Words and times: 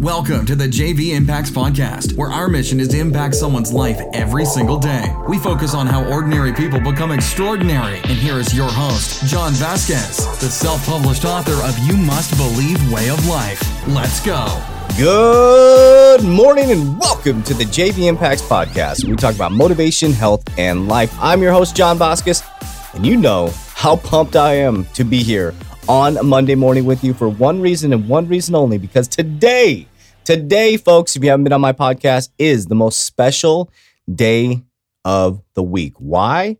Welcome 0.00 0.44
to 0.44 0.54
the 0.54 0.66
JV 0.66 1.14
Impacts 1.14 1.50
Podcast, 1.50 2.18
where 2.18 2.30
our 2.30 2.48
mission 2.48 2.80
is 2.80 2.88
to 2.88 2.98
impact 2.98 3.34
someone's 3.34 3.72
life 3.72 3.98
every 4.12 4.44
single 4.44 4.76
day. 4.76 5.10
We 5.26 5.38
focus 5.38 5.72
on 5.72 5.86
how 5.86 6.04
ordinary 6.12 6.52
people 6.52 6.78
become 6.80 7.12
extraordinary. 7.12 7.96
And 8.00 8.18
here 8.18 8.38
is 8.38 8.54
your 8.54 8.68
host, 8.68 9.24
John 9.24 9.54
Vasquez, 9.54 10.18
the 10.38 10.50
self 10.50 10.84
published 10.84 11.24
author 11.24 11.54
of 11.66 11.78
You 11.78 11.96
Must 11.96 12.36
Believe 12.36 12.92
Way 12.92 13.08
of 13.08 13.26
Life. 13.26 13.62
Let's 13.88 14.20
go. 14.20 14.62
Good 14.98 16.22
morning 16.22 16.72
and 16.72 17.00
welcome 17.00 17.42
to 17.44 17.54
the 17.54 17.64
JV 17.64 18.06
Impacts 18.06 18.42
Podcast. 18.42 19.04
We 19.08 19.16
talk 19.16 19.34
about 19.34 19.52
motivation, 19.52 20.12
health, 20.12 20.44
and 20.58 20.88
life. 20.88 21.16
I'm 21.20 21.40
your 21.40 21.52
host, 21.52 21.74
John 21.74 21.96
Vasquez, 21.96 22.42
and 22.92 23.06
you 23.06 23.16
know 23.16 23.48
how 23.72 23.96
pumped 23.96 24.36
I 24.36 24.56
am 24.56 24.84
to 24.92 25.04
be 25.04 25.22
here 25.22 25.54
on 25.88 26.18
Monday 26.26 26.54
morning 26.54 26.84
with 26.84 27.04
you 27.04 27.14
for 27.14 27.28
one 27.28 27.60
reason 27.60 27.92
and 27.92 28.08
one 28.08 28.26
reason 28.26 28.54
only 28.54 28.78
because 28.78 29.06
today, 29.06 29.86
today, 30.24 30.76
folks, 30.76 31.14
if 31.14 31.22
you 31.22 31.30
haven't 31.30 31.44
been 31.44 31.52
on 31.52 31.60
my 31.60 31.72
podcast, 31.72 32.30
is 32.38 32.66
the 32.66 32.74
most 32.74 33.04
special 33.04 33.70
day 34.12 34.62
of 35.04 35.42
the 35.54 35.62
week. 35.62 35.94
Why? 35.98 36.56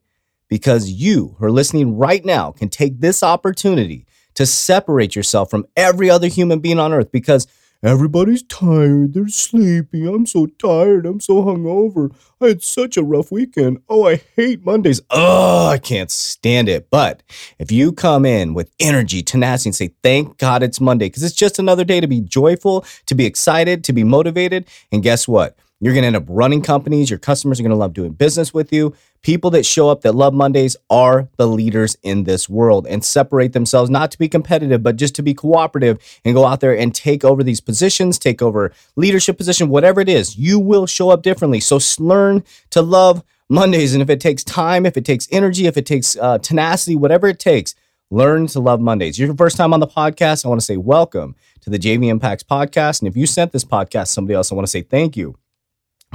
Because 0.49 0.91
you 0.91 1.35
who 1.39 1.47
are 1.47 1.51
listening 1.51 1.97
right 1.97 2.25
now 2.25 2.53
can 2.53 2.69
take 2.69 3.01
this 3.01 3.23
opportunity 3.23 4.07
to 4.35 4.47
separate 4.47 5.17
yourself 5.17 5.51
from 5.51 5.67
every 5.77 6.09
other 6.09 6.29
human 6.29 6.61
being 6.61 6.79
on 6.79 6.93
earth 6.93 7.11
because 7.11 7.49
Everybody's 7.83 8.43
tired. 8.43 9.15
They're 9.15 9.29
sleepy. 9.29 10.07
I'm 10.07 10.27
so 10.27 10.47
tired. 10.47 11.07
I'm 11.07 11.21
so 11.21 11.43
hungover. 11.45 12.15
I 12.41 12.49
had 12.49 12.63
such 12.63 12.97
a 12.97 13.03
rough 13.03 13.31
weekend. 13.31 13.79
Oh, 13.89 14.07
I 14.07 14.17
hate 14.35 14.65
Mondays. 14.65 15.01
Oh, 15.11 15.69
I 15.69 15.79
can't 15.79 16.11
stand 16.11 16.69
it. 16.69 16.91
But 16.91 17.23
if 17.59 17.71
you 17.71 17.93
come 17.93 18.25
in 18.25 18.55
with 18.55 18.71
energy, 18.81 19.23
tenacity, 19.23 19.69
and 19.69 19.77
say, 19.77 19.91
thank 20.03 20.39
God 20.39 20.63
it's 20.63 20.81
Monday, 20.81 21.07
because 21.07 21.23
it's 21.23 21.35
just 21.35 21.59
another 21.59 21.85
day 21.85 22.01
to 22.01 22.07
be 22.07 22.21
joyful, 22.21 22.85
to 23.07 23.15
be 23.15 23.27
excited, 23.27 23.85
to 23.85 23.93
be 23.93 24.05
motivated. 24.05 24.67
And 24.91 25.03
guess 25.03 25.29
what? 25.29 25.57
You're 25.79 25.93
going 25.93 26.05
to 26.05 26.07
end 26.07 26.17
up 26.17 26.25
running 26.29 26.63
companies. 26.63 27.11
Your 27.11 27.19
customers 27.19 27.61
are 27.61 27.63
going 27.63 27.71
to 27.71 27.77
love 27.77 27.93
doing 27.93 28.13
business 28.13 28.55
with 28.55 28.73
you. 28.73 28.95
People 29.21 29.51
that 29.51 29.67
show 29.67 29.91
up 29.91 30.01
that 30.03 30.15
love 30.15 30.33
Mondays 30.33 30.75
are 30.89 31.29
the 31.37 31.47
leaders 31.47 31.99
in 32.03 32.25
this 32.25 32.49
world 32.49 32.87
and 32.87 33.05
separate 33.05 33.53
themselves 33.53 33.91
not 33.91 34.11
to 34.13 34.19
be 34.19 34.27
competitive, 34.27 34.83
but 34.83 34.97
just 34.97 35.15
to 35.17 35.23
be 35.23 35.35
cooperative 35.35 35.99
and 36.25 36.35
go 36.35 36.47
out 36.47 36.61
there 36.61 36.75
and 36.75 36.95
take 36.95 37.25
over 37.25 37.43
these 37.43 37.61
positions, 37.61 38.19
take 38.19 38.41
over 38.41 38.73
leadership 38.97 39.37
position, 39.37 39.69
whatever 39.69 40.01
it 40.01 40.09
is. 40.09 40.39
You 40.39 40.59
will 40.59 40.87
show 40.87 41.11
up 41.11 41.21
differently. 41.21 41.61
So 41.61 41.79
learn 41.99 42.43
to 42.71 42.81
love 42.81 43.23
Mondays. 43.51 43.93
And 43.93 44.01
if 44.01 44.09
it 44.09 44.21
takes 44.21 44.43
time, 44.43 44.87
if 44.87 44.97
it 44.97 45.05
takes 45.05 45.29
energy, 45.31 45.67
if 45.67 45.77
it 45.77 45.85
takes 45.85 46.17
uh, 46.17 46.39
tenacity, 46.39 46.97
whatever 46.97 47.27
it 47.29 47.39
takes, 47.39 47.75
learn 48.11 48.47
to 48.47 48.61
love 48.61 48.81
Mondays. 48.81 49.19
You're 49.19 49.27
your 49.27 49.37
first 49.37 49.59
time 49.59 49.75
on 49.75 49.81
the 49.81 49.87
podcast. 49.87 50.47
I 50.47 50.49
want 50.49 50.61
to 50.61 50.65
say 50.65 50.79
welcome 50.79 51.37
to 51.61 51.69
the 51.69 51.79
JV 51.79 52.09
Impacts 52.09 52.45
podcast. 52.45 53.03
And 53.03 53.09
if 53.09 53.17
you 53.17 53.27
sent 53.27 53.53
this 53.53 53.65
podcast 53.65 54.05
to 54.05 54.13
somebody 54.13 54.37
else, 54.37 54.51
I 54.51 54.55
want 54.55 54.67
to 54.67 54.71
say 54.71 54.81
thank 54.81 55.19
you 55.19 55.37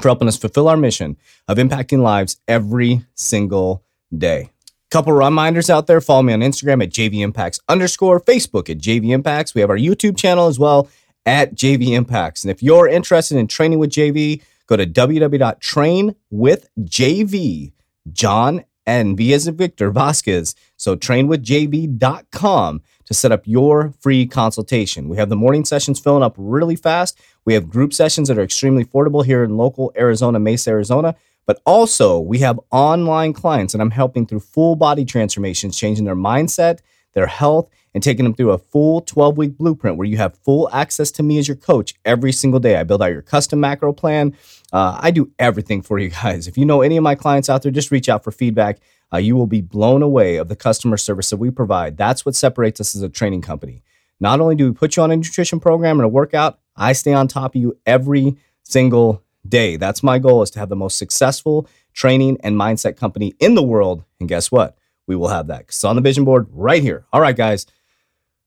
for 0.02 0.10
helping 0.10 0.28
us 0.28 0.38
fulfill 0.38 0.68
our 0.68 0.78
mission 0.78 1.18
of 1.48 1.58
impacting 1.58 2.02
lives 2.02 2.38
every 2.48 3.06
single 3.16 3.84
day. 4.16 4.52
Couple 4.90 5.14
reminders 5.14 5.70
out 5.70 5.86
there. 5.88 6.02
Follow 6.02 6.24
me 6.24 6.34
on 6.34 6.42
Instagram 6.42 6.84
at 6.84 6.90
JV 6.90 7.22
Impacts 7.22 7.62
underscore, 7.70 8.20
Facebook 8.20 8.70
at 8.70 8.78
JV 8.78 9.12
Impacts. 9.12 9.56
We 9.56 9.62
have 9.62 9.70
our 9.70 9.78
YouTube 9.78 10.18
channel 10.18 10.48
as 10.48 10.60
well 10.60 10.90
at 11.26 11.56
JV 11.56 11.92
Impacts. 11.92 12.44
And 12.44 12.52
if 12.52 12.62
you're 12.62 12.90
interested 12.90 13.38
in 13.38 13.48
training 13.48 13.80
with 13.80 13.92
JV, 13.92 14.42
go 14.68 14.76
to 14.76 14.86
www.trainwithjv, 14.86 17.72
John 18.12 18.66
and 18.86 19.16
V 19.16 19.34
as 19.34 19.48
in 19.48 19.56
Victor 19.56 19.92
Vasquez. 19.92 20.56
So 20.76 20.98
trainwithjv.com 20.98 22.82
to 23.12 23.18
set 23.18 23.32
up 23.34 23.46
your 23.46 23.94
free 24.00 24.26
consultation. 24.26 25.10
We 25.10 25.18
have 25.18 25.28
the 25.28 25.36
morning 25.36 25.66
sessions 25.66 26.00
filling 26.00 26.24
up 26.24 26.34
really 26.38 26.78
fast. 26.78 27.20
We 27.44 27.54
have 27.56 27.70
group 27.70 27.94
sessions 27.94 28.30
that 28.30 28.38
are 28.38 28.44
extremely 28.44 28.86
affordable 28.86 29.26
here 29.26 29.44
in 29.44 29.58
local 29.58 29.92
Arizona, 29.98 30.40
Mesa, 30.40 30.70
Arizona. 30.70 31.16
But 31.46 31.62
also, 31.66 32.20
we 32.20 32.40
have 32.40 32.58
online 32.72 33.34
clients, 33.34 33.74
and 33.74 33.82
I'm 33.82 33.92
helping 33.92 34.26
through 34.26 34.40
full 34.40 34.78
body 34.78 35.04
transformations, 35.04 35.78
changing 35.78 36.06
their 36.06 36.16
mindset, 36.16 36.80
their 37.14 37.28
health, 37.28 37.70
and 37.94 38.04
taking 38.04 38.24
them 38.24 38.34
through 38.34 38.52
a 38.52 38.58
full 38.58 39.02
12 39.02 39.38
week 39.38 39.58
blueprint 39.58 39.98
where 39.98 40.08
you 40.08 40.18
have 40.18 40.38
full 40.40 40.70
access 40.72 41.12
to 41.12 41.24
me 41.24 41.38
as 41.38 41.48
your 41.48 41.58
coach 41.58 41.94
every 42.06 42.32
single 42.32 42.60
day. 42.60 42.78
I 42.78 42.84
build 42.84 43.02
out 43.02 43.12
your 43.12 43.22
custom 43.22 43.60
macro 43.60 43.94
plan. 43.94 44.36
Uh, 44.72 44.98
I 45.02 45.12
do 45.12 45.32
everything 45.40 45.82
for 45.82 46.00
you 46.00 46.10
guys. 46.10 46.48
If 46.48 46.58
you 46.58 46.66
know 46.66 46.82
any 46.82 46.98
of 46.98 47.04
my 47.04 47.16
clients 47.16 47.50
out 47.50 47.64
there, 47.64 47.72
just 47.72 47.92
reach 47.92 48.10
out 48.10 48.24
for 48.24 48.32
feedback. 48.32 48.80
Uh, 49.14 49.18
you 49.18 49.36
will 49.36 49.48
be 49.48 49.62
blown 49.62 50.02
away 50.02 50.38
of 50.38 50.48
the 50.48 50.56
customer 50.56 50.98
service 50.98 51.30
that 51.30 51.38
we 51.38 51.52
provide. 51.52 51.98
That's 51.98 52.26
what 52.26 52.36
separates 52.36 52.80
us 52.80 52.96
as 52.96 53.02
a 53.02 53.10
training 53.10 53.42
company. 53.42 53.84
Not 54.20 54.40
only 54.40 54.56
do 54.56 54.68
we 54.68 54.74
put 54.74 54.96
you 54.96 55.04
on 55.04 55.12
a 55.12 55.18
nutrition 55.18 55.60
program 55.60 56.00
and 56.00 56.06
a 56.06 56.10
workout, 56.10 56.60
I 56.78 56.94
stay 56.94 57.12
on 57.12 57.28
top 57.28 57.56
of 57.56 57.62
you 57.62 57.78
every 57.86 58.38
single 58.64 59.24
day. 59.48 59.76
That's 59.76 60.04
my 60.04 60.20
goal 60.20 60.44
is 60.44 60.52
to 60.52 60.60
have 60.60 60.70
the 60.70 60.76
most 60.76 60.98
successful 60.98 61.68
training 61.94 62.38
and 62.44 62.56
mindset 62.56 62.96
company 62.96 63.34
in 63.40 63.56
the 63.56 63.64
world. 63.64 64.04
And 64.20 64.30
guess 64.30 64.52
what? 64.52 64.78
We 65.08 65.16
will 65.16 65.30
have 65.30 65.48
that. 65.48 65.62
It's 65.62 65.84
on 65.84 65.96
the 65.96 66.02
vision 66.02 66.24
board 66.24 66.48
right 66.52 66.82
here. 66.82 67.06
All 67.12 67.20
right, 67.20 67.36
guys. 67.36 67.66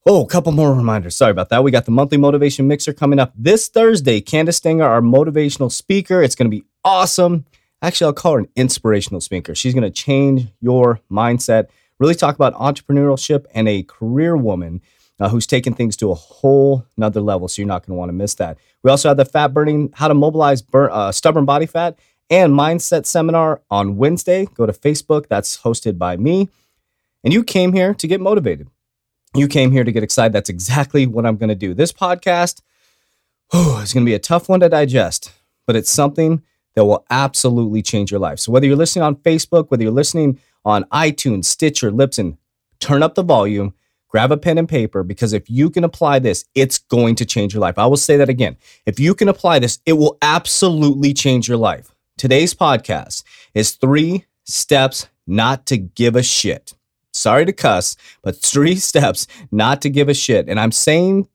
Oh, 0.06 0.22
a 0.22 0.26
couple 0.26 0.52
more 0.52 0.74
reminders. 0.74 1.16
Sorry 1.16 1.30
about 1.30 1.48
that. 1.48 1.64
We 1.64 1.70
got 1.70 1.86
the 1.86 1.90
monthly 1.90 2.18
motivation 2.18 2.68
mixer 2.68 2.92
coming 2.92 3.18
up 3.18 3.32
this 3.34 3.68
Thursday. 3.68 4.20
Candace 4.20 4.58
Stenger, 4.58 4.84
our 4.84 5.00
motivational 5.00 5.72
speaker. 5.72 6.22
It's 6.22 6.34
going 6.34 6.50
to 6.50 6.54
be 6.54 6.66
awesome. 6.84 7.46
Actually, 7.80 8.08
I'll 8.08 8.12
call 8.12 8.34
her 8.34 8.40
an 8.40 8.48
inspirational 8.54 9.22
speaker. 9.22 9.54
She's 9.54 9.72
going 9.72 9.82
to 9.82 9.90
change 9.90 10.48
your 10.60 11.00
mindset, 11.10 11.68
really 11.98 12.14
talk 12.14 12.34
about 12.34 12.52
entrepreneurship 12.54 13.46
and 13.54 13.66
a 13.66 13.82
career 13.84 14.36
woman 14.36 14.82
uh, 15.20 15.30
who's 15.30 15.46
taken 15.46 15.72
things 15.72 15.96
to 15.96 16.10
a 16.10 16.14
whole 16.14 16.84
nother 16.98 17.22
level. 17.22 17.48
So 17.48 17.62
you're 17.62 17.66
not 17.66 17.86
going 17.86 17.96
to 17.96 17.98
want 17.98 18.10
to 18.10 18.14
miss 18.14 18.34
that. 18.34 18.58
We 18.82 18.90
also 18.90 19.08
have 19.08 19.16
the 19.16 19.24
fat 19.24 19.54
burning, 19.54 19.90
how 19.94 20.08
to 20.08 20.14
mobilize 20.14 20.60
burn, 20.60 20.90
uh, 20.92 21.12
stubborn 21.12 21.46
body 21.46 21.64
fat 21.64 21.98
and 22.28 22.52
mindset 22.52 23.06
seminar 23.06 23.62
on 23.70 23.96
Wednesday. 23.96 24.48
Go 24.52 24.66
to 24.66 24.72
Facebook. 24.74 25.28
That's 25.28 25.62
hosted 25.62 25.96
by 25.96 26.18
me. 26.18 26.50
And 27.22 27.32
you 27.32 27.42
came 27.42 27.72
here 27.72 27.94
to 27.94 28.06
get 28.06 28.20
motivated. 28.20 28.68
You 29.34 29.48
came 29.48 29.72
here 29.72 29.84
to 29.84 29.92
get 29.92 30.02
excited. 30.02 30.32
That's 30.32 30.50
exactly 30.50 31.06
what 31.06 31.26
I'm 31.26 31.36
going 31.36 31.48
to 31.48 31.54
do. 31.54 31.74
This 31.74 31.92
podcast 31.92 32.60
oh, 33.52 33.80
is 33.82 33.92
going 33.92 34.04
to 34.04 34.10
be 34.10 34.14
a 34.14 34.18
tough 34.18 34.48
one 34.48 34.60
to 34.60 34.68
digest, 34.68 35.32
but 35.66 35.76
it's 35.76 35.90
something 35.90 36.42
that 36.74 36.84
will 36.84 37.04
absolutely 37.10 37.82
change 37.82 38.10
your 38.10 38.20
life. 38.20 38.38
So 38.38 38.52
whether 38.52 38.66
you're 38.66 38.76
listening 38.76 39.04
on 39.04 39.16
Facebook, 39.16 39.70
whether 39.70 39.82
you're 39.82 39.92
listening 39.92 40.40
on 40.64 40.84
iTunes, 40.84 41.46
Stitcher, 41.46 41.90
Libsyn, 41.90 42.36
turn 42.80 43.02
up 43.02 43.14
the 43.14 43.22
volume 43.22 43.74
grab 44.14 44.30
a 44.30 44.36
pen 44.36 44.58
and 44.58 44.68
paper 44.68 45.02
because 45.02 45.32
if 45.32 45.50
you 45.50 45.68
can 45.68 45.82
apply 45.82 46.20
this, 46.20 46.44
it's 46.54 46.78
going 46.78 47.16
to 47.16 47.24
change 47.24 47.52
your 47.52 47.60
life. 47.60 47.76
I 47.76 47.86
will 47.86 47.96
say 47.96 48.16
that 48.18 48.28
again. 48.28 48.56
If 48.86 49.00
you 49.00 49.12
can 49.12 49.28
apply 49.28 49.58
this, 49.58 49.80
it 49.86 49.94
will 49.94 50.18
absolutely 50.22 51.12
change 51.12 51.48
your 51.48 51.56
life. 51.56 51.92
Today's 52.16 52.54
podcast 52.54 53.24
is 53.54 53.72
three 53.72 54.24
steps 54.44 55.08
not 55.26 55.66
to 55.66 55.78
give 55.78 56.14
a 56.14 56.22
shit. 56.22 56.74
Sorry 57.14 57.46
to 57.46 57.52
cuss, 57.52 57.96
but 58.22 58.36
three 58.36 58.76
steps 58.90 59.26
not 59.50 59.80
to 59.82 59.90
give 59.90 60.08
a 60.08 60.14
shit. 60.14 60.48
And 60.48 60.58
I'm 60.58 60.72
saying 60.72 61.28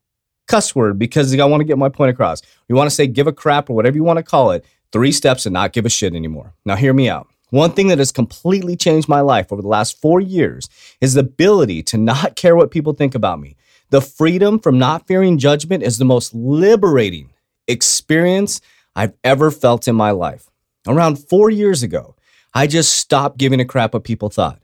cuss 0.47 0.75
word 0.75 0.99
because 0.99 1.37
I 1.39 1.45
want 1.45 1.61
to 1.61 1.65
get 1.65 1.77
my 1.77 1.89
point 1.89 2.11
across. 2.11 2.41
You 2.67 2.75
want 2.75 2.89
to 2.89 2.95
say 2.95 3.07
give 3.07 3.27
a 3.27 3.33
crap 3.33 3.69
or 3.69 3.75
whatever 3.75 3.95
you 3.95 4.03
want 4.03 4.17
to 4.17 4.23
call 4.23 4.51
it. 4.51 4.65
Three 4.91 5.11
steps 5.11 5.43
to 5.43 5.49
not 5.49 5.71
give 5.71 5.85
a 5.85 5.89
shit 5.89 6.15
anymore. 6.15 6.53
Now, 6.65 6.75
hear 6.75 6.93
me 6.93 7.07
out. 7.07 7.27
One 7.51 7.71
thing 7.71 7.87
that 7.87 7.99
has 7.99 8.11
completely 8.11 8.75
changed 8.75 9.07
my 9.07 9.21
life 9.21 9.51
over 9.51 9.61
the 9.61 9.67
last 9.67 9.99
four 10.01 10.19
years 10.19 10.69
is 11.01 11.13
the 11.13 11.21
ability 11.21 11.83
to 11.83 11.97
not 11.97 12.35
care 12.35 12.55
what 12.55 12.71
people 12.71 12.93
think 12.93 13.15
about 13.15 13.39
me. 13.39 13.55
The 13.91 14.01
freedom 14.01 14.59
from 14.59 14.77
not 14.77 15.07
fearing 15.07 15.37
judgment 15.37 15.83
is 15.83 15.97
the 15.97 16.05
most 16.05 16.33
liberating 16.33 17.31
experience 17.67 18.61
I've 18.95 19.13
ever 19.23 19.49
felt 19.49 19.87
in 19.87 19.95
my 19.95 20.11
life. 20.11 20.49
Around 20.87 21.17
four 21.17 21.49
years 21.49 21.83
ago, 21.83 22.15
I 22.53 22.67
just 22.67 22.93
stopped 22.93 23.37
giving 23.37 23.59
a 23.59 23.65
crap 23.65 23.93
what 23.93 24.03
people 24.03 24.29
thought. 24.29 24.59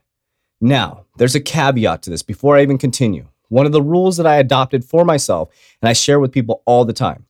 Now, 0.61 1.05
there's 1.17 1.35
a 1.35 1.39
caveat 1.39 2.01
to 2.03 2.09
this 2.09 2.23
before 2.23 2.57
I 2.57 2.61
even 2.61 2.77
continue. 2.77 3.27
One 3.49 3.65
of 3.65 3.71
the 3.71 3.81
rules 3.81 4.17
that 4.17 4.25
I 4.25 4.37
adopted 4.37 4.83
for 4.83 5.05
myself 5.05 5.49
and 5.81 5.89
I 5.89 5.93
share 5.93 6.19
with 6.19 6.31
people 6.31 6.63
all 6.65 6.85
the 6.85 6.93
time 6.93 7.25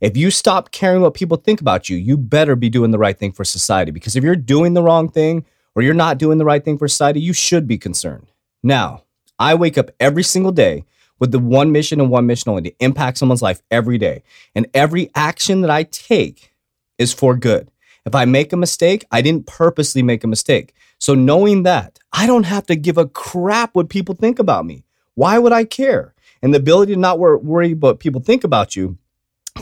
if 0.00 0.16
you 0.16 0.30
stop 0.30 0.70
caring 0.70 1.02
what 1.02 1.14
people 1.14 1.36
think 1.36 1.60
about 1.60 1.88
you, 1.88 1.96
you 1.96 2.16
better 2.16 2.56
be 2.56 2.70
doing 2.70 2.90
the 2.90 2.98
right 2.98 3.18
thing 3.18 3.32
for 3.32 3.44
society. 3.44 3.90
Because 3.90 4.16
if 4.16 4.24
you're 4.24 4.36
doing 4.36 4.74
the 4.74 4.82
wrong 4.82 5.08
thing 5.10 5.44
or 5.74 5.82
you're 5.82 5.94
not 5.94 6.18
doing 6.18 6.38
the 6.38 6.44
right 6.44 6.64
thing 6.64 6.78
for 6.78 6.88
society, 6.88 7.20
you 7.20 7.32
should 7.32 7.66
be 7.66 7.78
concerned. 7.78 8.32
Now, 8.62 9.04
I 9.38 9.54
wake 9.54 9.78
up 9.78 9.90
every 10.00 10.22
single 10.22 10.52
day 10.52 10.84
with 11.18 11.32
the 11.32 11.38
one 11.38 11.70
mission 11.70 12.00
and 12.00 12.10
one 12.10 12.26
mission 12.26 12.50
only 12.50 12.62
to 12.62 12.74
impact 12.80 13.18
someone's 13.18 13.42
life 13.42 13.62
every 13.70 13.98
day. 13.98 14.22
And 14.54 14.66
every 14.72 15.10
action 15.14 15.60
that 15.60 15.70
I 15.70 15.82
take 15.84 16.54
is 16.98 17.12
for 17.12 17.36
good. 17.36 17.70
If 18.06 18.14
I 18.14 18.24
make 18.24 18.52
a 18.52 18.56
mistake, 18.56 19.04
I 19.10 19.22
didn't 19.22 19.46
purposely 19.46 20.02
make 20.02 20.24
a 20.24 20.28
mistake. 20.28 20.74
So 20.98 21.14
knowing 21.14 21.62
that, 21.64 21.98
I 22.12 22.26
don't 22.26 22.44
have 22.44 22.66
to 22.66 22.76
give 22.76 22.98
a 22.98 23.06
crap 23.06 23.74
what 23.74 23.88
people 23.88 24.14
think 24.14 24.38
about 24.38 24.66
me. 24.66 24.84
Why 25.14 25.38
would 25.38 25.52
I 25.52 25.64
care? 25.64 26.14
And 26.42 26.54
the 26.54 26.58
ability 26.58 26.94
to 26.94 26.98
not 26.98 27.18
worry 27.18 27.72
about 27.72 27.88
what 27.88 28.00
people 28.00 28.20
think 28.20 28.44
about 28.44 28.74
you 28.74 28.98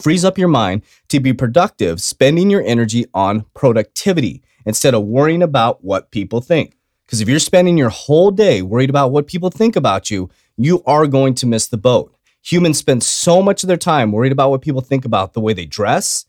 frees 0.01 0.25
up 0.25 0.39
your 0.39 0.49
mind 0.49 0.83
to 1.09 1.19
be 1.19 1.33
productive, 1.33 2.01
spending 2.01 2.51
your 2.51 2.63
energy 2.63 3.07
on 3.15 3.45
productivity 3.55 4.43
instead 4.65 4.95
of 4.95 5.05
worrying 5.05 5.43
about 5.43 5.83
what 5.85 6.11
people 6.11 6.41
think. 6.41 6.77
Because 7.07 7.21
if 7.21 7.29
you're 7.29 7.39
spending 7.39 7.79
your 7.79 7.89
whole 7.89 8.31
day 8.31 8.63
worried 8.63 8.91
about 8.91 9.11
what 9.11 9.27
people 9.27 9.51
think 9.51 9.77
about 9.77 10.11
you, 10.11 10.31
you 10.57 10.83
are 10.85 11.07
going 11.07 11.35
to 11.35 11.47
miss 11.47 11.67
the 11.67 11.79
boat. 11.79 12.15
Humans 12.43 12.79
spend 12.79 13.03
so 13.03 13.43
much 13.43 13.63
of 13.63 13.69
their 13.69 13.77
time 13.77 14.13
worried 14.13 14.33
about 14.33 14.51
what 14.51 14.61
people 14.61 14.83
think 14.83 15.05
about 15.05 15.33
the 15.33 15.41
way 15.41 15.53
they 15.55 15.67
dress, 15.67 16.27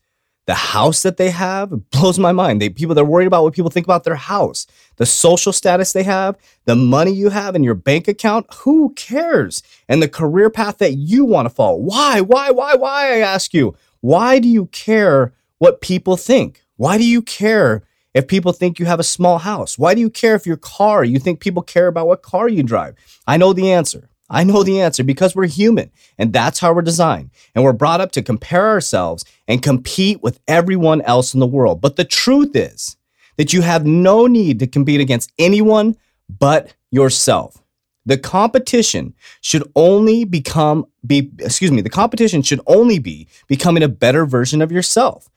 the 0.50 0.54
house 0.54 1.02
that 1.04 1.16
they 1.16 1.30
have. 1.30 1.70
Blows 1.92 2.18
my 2.18 2.32
mind. 2.32 2.60
They 2.60 2.70
people 2.70 2.96
they're 2.96 3.04
worried 3.04 3.28
about 3.28 3.44
what 3.44 3.54
people 3.54 3.70
think 3.70 3.86
about 3.86 4.02
their 4.02 4.16
house, 4.16 4.66
the 4.96 5.06
social 5.06 5.52
status 5.52 5.92
they 5.92 6.02
have, 6.02 6.36
the 6.64 6.74
money 6.74 7.12
you 7.12 7.28
have 7.28 7.54
in 7.54 7.62
your 7.62 7.76
bank 7.76 8.08
account. 8.08 8.52
Who 8.62 8.92
cares? 8.94 9.62
And 9.88 10.02
the 10.02 10.08
career 10.08 10.50
path 10.50 10.78
that 10.78 10.94
you 10.94 11.24
want 11.24 11.46
to 11.46 11.54
follow. 11.54 11.76
Why? 11.76 12.20
Why? 12.20 12.50
Why? 12.50 12.74
Why? 12.74 13.14
I 13.14 13.18
ask 13.18 13.54
you. 13.54 13.76
Why 14.00 14.40
do 14.40 14.48
you 14.48 14.66
care 14.66 15.32
what 15.58 15.80
people 15.80 16.16
think? 16.16 16.64
Why 16.74 16.98
do 16.98 17.04
you 17.04 17.22
care 17.22 17.84
if 18.12 18.26
people 18.26 18.52
think 18.52 18.80
you 18.80 18.86
have 18.86 18.98
a 18.98 19.04
small 19.04 19.38
house? 19.38 19.78
Why 19.78 19.94
do 19.94 20.00
you 20.00 20.10
care 20.10 20.34
if 20.34 20.46
your 20.48 20.56
car, 20.56 21.04
you 21.04 21.20
think 21.20 21.38
people 21.38 21.62
care 21.62 21.86
about 21.86 22.08
what 22.08 22.22
car 22.22 22.48
you 22.48 22.64
drive? 22.64 22.96
I 23.24 23.36
know 23.36 23.52
the 23.52 23.70
answer. 23.70 24.09
I 24.30 24.44
know 24.44 24.62
the 24.62 24.80
answer 24.80 25.02
because 25.02 25.34
we're 25.34 25.46
human 25.46 25.90
and 26.16 26.32
that's 26.32 26.60
how 26.60 26.72
we're 26.72 26.82
designed. 26.82 27.30
And 27.54 27.64
we're 27.64 27.72
brought 27.72 28.00
up 28.00 28.12
to 28.12 28.22
compare 28.22 28.68
ourselves 28.68 29.24
and 29.48 29.62
compete 29.62 30.22
with 30.22 30.40
everyone 30.46 31.02
else 31.02 31.34
in 31.34 31.40
the 31.40 31.46
world. 31.46 31.80
But 31.80 31.96
the 31.96 32.04
truth 32.04 32.54
is 32.54 32.96
that 33.36 33.52
you 33.52 33.62
have 33.62 33.84
no 33.84 34.26
need 34.26 34.60
to 34.60 34.66
compete 34.68 35.00
against 35.00 35.32
anyone 35.38 35.96
but 36.38 36.74
yourself. 36.90 37.60
The 38.06 38.18
competition 38.18 39.14
should 39.40 39.68
only 39.74 40.24
become 40.24 40.86
be 41.06 41.30
excuse 41.38 41.70
me, 41.70 41.80
the 41.80 41.90
competition 41.90 42.42
should 42.42 42.60
only 42.66 42.98
be 42.98 43.28
becoming 43.48 43.82
a 43.82 43.88
better 43.88 44.26
version 44.26 44.62
of 44.62 44.72
yourself. 44.72 45.28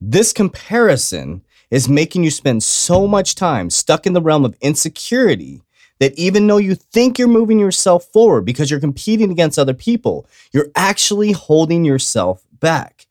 This 0.00 0.32
comparison 0.32 1.42
is 1.70 1.88
making 1.88 2.24
you 2.24 2.30
spend 2.30 2.62
so 2.62 3.06
much 3.06 3.34
time 3.34 3.70
stuck 3.70 4.06
in 4.06 4.12
the 4.12 4.22
realm 4.22 4.44
of 4.44 4.56
insecurity 4.60 5.62
that 6.00 6.18
even 6.18 6.46
though 6.46 6.58
you 6.58 6.74
think 6.74 7.18
you're 7.18 7.28
moving 7.28 7.58
yourself 7.58 8.04
forward 8.06 8.44
because 8.44 8.70
you're 8.70 8.80
competing 8.80 9.30
against 9.30 9.58
other 9.58 9.74
people, 9.74 10.26
you're 10.52 10.70
actually 10.76 11.32
holding 11.32 11.84
yourself 11.84 12.42
back. 12.60 13.08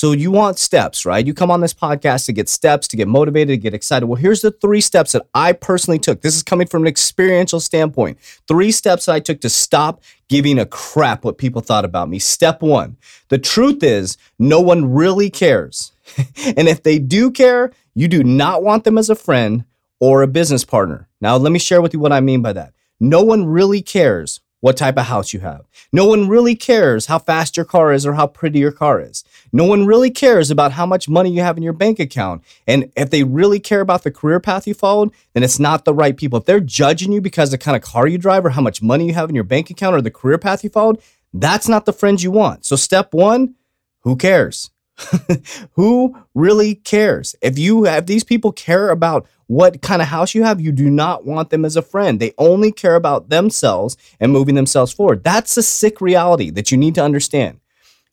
So 0.00 0.12
you 0.12 0.30
want 0.30 0.58
steps, 0.58 1.04
right? 1.04 1.26
You 1.26 1.34
come 1.34 1.50
on 1.50 1.60
this 1.60 1.74
podcast 1.74 2.24
to 2.26 2.32
get 2.32 2.48
steps, 2.48 2.88
to 2.88 2.96
get 2.96 3.06
motivated, 3.06 3.48
to 3.48 3.56
get 3.58 3.74
excited. 3.74 4.06
Well, 4.06 4.16
here's 4.16 4.40
the 4.40 4.50
three 4.50 4.80
steps 4.80 5.12
that 5.12 5.26
I 5.34 5.52
personally 5.52 5.98
took. 5.98 6.22
This 6.22 6.36
is 6.36 6.42
coming 6.42 6.66
from 6.66 6.84
an 6.84 6.88
experiential 6.88 7.60
standpoint. 7.60 8.18
Three 8.48 8.70
steps 8.70 9.06
that 9.06 9.14
I 9.14 9.20
took 9.20 9.42
to 9.42 9.50
stop 9.50 10.02
giving 10.28 10.58
a 10.58 10.64
crap 10.64 11.24
what 11.24 11.38
people 11.38 11.60
thought 11.60 11.84
about 11.84 12.08
me. 12.08 12.18
Step 12.18 12.62
one 12.62 12.96
the 13.28 13.38
truth 13.38 13.82
is, 13.82 14.16
no 14.38 14.60
one 14.60 14.90
really 14.90 15.28
cares. 15.28 15.92
and 16.56 16.66
if 16.66 16.82
they 16.82 16.98
do 16.98 17.30
care, 17.30 17.70
you 17.94 18.08
do 18.08 18.24
not 18.24 18.62
want 18.62 18.84
them 18.84 18.96
as 18.96 19.10
a 19.10 19.14
friend 19.14 19.64
or 20.00 20.22
a 20.22 20.26
business 20.26 20.64
partner. 20.64 21.08
Now, 21.20 21.36
let 21.36 21.52
me 21.52 21.58
share 21.58 21.80
with 21.80 21.92
you 21.92 22.00
what 22.00 22.12
I 22.12 22.20
mean 22.20 22.42
by 22.42 22.54
that. 22.54 22.72
No 22.98 23.22
one 23.22 23.46
really 23.46 23.82
cares 23.82 24.40
what 24.60 24.76
type 24.76 24.98
of 24.98 25.06
house 25.06 25.32
you 25.32 25.40
have. 25.40 25.66
No 25.92 26.06
one 26.06 26.28
really 26.28 26.54
cares 26.54 27.06
how 27.06 27.18
fast 27.18 27.56
your 27.56 27.64
car 27.64 27.92
is 27.92 28.04
or 28.04 28.14
how 28.14 28.26
pretty 28.26 28.58
your 28.58 28.72
car 28.72 29.00
is. 29.00 29.24
No 29.52 29.64
one 29.64 29.86
really 29.86 30.10
cares 30.10 30.50
about 30.50 30.72
how 30.72 30.84
much 30.84 31.08
money 31.08 31.30
you 31.30 31.40
have 31.40 31.56
in 31.56 31.62
your 31.62 31.72
bank 31.72 31.98
account. 31.98 32.42
And 32.66 32.92
if 32.96 33.10
they 33.10 33.24
really 33.24 33.58
care 33.58 33.80
about 33.80 34.02
the 34.02 34.10
career 34.10 34.38
path 34.38 34.66
you 34.66 34.74
followed, 34.74 35.12
then 35.32 35.42
it's 35.42 35.58
not 35.58 35.84
the 35.84 35.94
right 35.94 36.16
people. 36.16 36.38
If 36.38 36.44
they're 36.44 36.60
judging 36.60 37.12
you 37.12 37.20
because 37.20 37.50
the 37.50 37.58
kind 37.58 37.76
of 37.76 37.82
car 37.82 38.06
you 38.06 38.18
drive 38.18 38.44
or 38.44 38.50
how 38.50 38.62
much 38.62 38.82
money 38.82 39.06
you 39.06 39.14
have 39.14 39.28
in 39.28 39.34
your 39.34 39.44
bank 39.44 39.70
account 39.70 39.96
or 39.96 40.02
the 40.02 40.10
career 40.10 40.38
path 40.38 40.62
you 40.62 40.70
followed, 40.70 41.00
that's 41.32 41.68
not 41.68 41.86
the 41.86 41.92
friends 41.92 42.22
you 42.22 42.30
want. 42.30 42.66
So, 42.66 42.76
step 42.76 43.14
one, 43.14 43.54
who 44.00 44.16
cares? 44.16 44.70
Who 45.72 46.16
really 46.34 46.74
cares? 46.74 47.34
If 47.42 47.58
you 47.58 47.84
have 47.84 48.06
these 48.06 48.24
people 48.24 48.52
care 48.52 48.90
about 48.90 49.26
what 49.46 49.82
kind 49.82 50.00
of 50.00 50.08
house 50.08 50.34
you 50.34 50.44
have, 50.44 50.60
you 50.60 50.72
do 50.72 50.90
not 50.90 51.26
want 51.26 51.50
them 51.50 51.64
as 51.64 51.76
a 51.76 51.82
friend. 51.82 52.20
They 52.20 52.32
only 52.38 52.70
care 52.70 52.94
about 52.94 53.28
themselves 53.30 53.96
and 54.20 54.32
moving 54.32 54.54
themselves 54.54 54.92
forward. 54.92 55.24
That's 55.24 55.56
a 55.56 55.62
sick 55.62 56.00
reality 56.00 56.50
that 56.50 56.70
you 56.70 56.78
need 56.78 56.94
to 56.94 57.04
understand. 57.04 57.60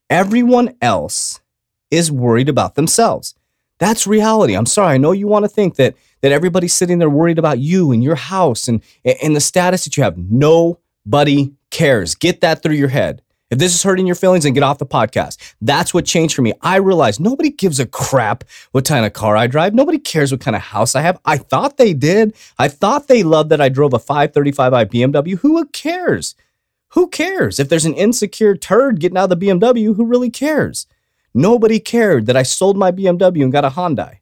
Everyone 0.10 0.76
else 0.82 1.40
is 1.92 2.12
worried 2.12 2.50
about 2.50 2.76
themselves. 2.76 3.36
That's 3.80 4.08
reality. 4.08 4.56
I'm 4.56 4.66
sorry. 4.66 4.96
I 4.96 4.98
know 4.98 5.12
you 5.12 5.28
want 5.28 5.46
to 5.46 5.50
think 5.50 5.76
that 5.76 5.96
that 6.22 6.32
everybody's 6.32 6.74
sitting 6.74 6.98
there 6.98 7.10
worried 7.10 7.38
about 7.38 7.60
you 7.60 7.92
and 7.92 8.04
your 8.04 8.16
house 8.16 8.68
and 8.68 8.82
and 9.22 9.36
the 9.36 9.42
status 9.42 9.86
that 9.86 9.96
you 9.96 10.04
have. 10.04 10.18
Nobody 10.18 11.54
cares. 11.70 12.16
Get 12.16 12.42
that 12.42 12.64
through 12.64 12.76
your 12.76 12.88
head. 12.88 13.22
If 13.50 13.60
this 13.60 13.74
is 13.74 13.82
hurting 13.82 14.06
your 14.06 14.16
feelings, 14.16 14.44
then 14.44 14.54
get 14.54 14.64
off 14.64 14.78
the 14.78 14.86
podcast. 14.86 15.56
That's 15.62 15.94
what 15.94 16.06
changed 16.06 16.36
for 16.36 16.42
me. 16.42 16.54
I 16.62 16.78
realized 16.78 17.22
nobody 17.22 17.50
gives 17.50 17.80
a 17.80 17.86
crap 17.86 18.44
what 18.74 18.86
kind 18.86 19.06
of 19.06 19.14
car 19.14 19.38
I 19.38 19.48
drive. 19.48 19.74
Nobody 19.74 20.00
cares 20.00 20.32
what 20.32 20.42
kind 20.42 20.56
of 20.56 20.62
house 20.62 20.96
I 20.96 21.02
have. 21.02 21.20
I 21.24 21.38
thought 21.38 21.78
they 21.78 21.94
did. 21.94 22.36
I 22.60 22.68
thought 22.68 23.08
they 23.08 23.24
loved 23.24 23.50
that 23.52 23.62
I 23.62 23.70
drove 23.70 23.94
a 23.94 24.00
535i 24.00 24.86
BMW. 24.88 25.38
Who 25.40 25.66
cares? 25.68 26.36
Who 26.90 27.08
cares? 27.08 27.60
If 27.60 27.70
there's 27.70 27.86
an 27.86 27.94
insecure 27.94 28.56
turd 28.56 29.00
getting 29.00 29.18
out 29.18 29.32
of 29.32 29.40
the 29.40 29.48
BMW, 29.48 29.96
who 29.96 30.06
really 30.06 30.30
cares? 30.30 30.86
Nobody 31.34 31.80
cared 31.80 32.26
that 32.26 32.36
I 32.36 32.44
sold 32.44 32.78
my 32.78 32.92
BMW 32.92 33.44
and 33.44 33.52
got 33.52 33.66
a 33.66 33.70
Hyundai. 33.70 34.18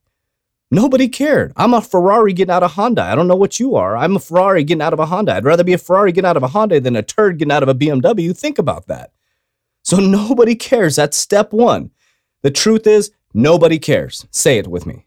Nobody 0.76 1.08
cared. 1.08 1.54
I'm 1.56 1.74
a 1.74 1.80
Ferrari 1.80 2.34
getting 2.34 2.52
out 2.52 2.62
of 2.62 2.74
Honda. 2.74 3.02
I 3.02 3.16
don't 3.16 3.30
know 3.30 3.36
what 3.38 3.62
you 3.62 3.78
are. 3.78 3.96
I'm 3.96 4.18
a 4.18 4.20
Ferrari 4.20 4.62
getting 4.66 4.82
out 4.82 4.92
of 4.92 5.00
a 5.00 5.06
Honda. 5.06 5.34
I'd 5.34 5.46
rather 5.46 5.64
be 5.64 5.72
a 5.72 5.78
Ferrari 5.78 6.12
getting 6.12 6.28
out 6.28 6.36
of 6.36 6.44
a 6.44 6.50
Honda 6.50 6.82
than 6.82 6.98
a 6.98 7.02
turd 7.02 7.38
getting 7.38 7.54
out 7.54 7.64
of 7.64 7.70
a 7.70 7.74
BMW. 7.74 8.38
Think 8.38 8.60
about 8.60 8.88
that. 8.88 9.14
So 9.84 9.96
nobody 10.02 10.54
cares. 10.54 10.98
That's 10.98 11.16
step 11.16 11.54
one. 11.54 11.92
The 12.42 12.52
truth 12.52 12.88
is, 12.88 13.12
nobody 13.34 13.80
cares. 13.80 14.28
Say 14.32 14.58
it 14.58 14.68
with 14.68 14.86
me. 14.86 15.06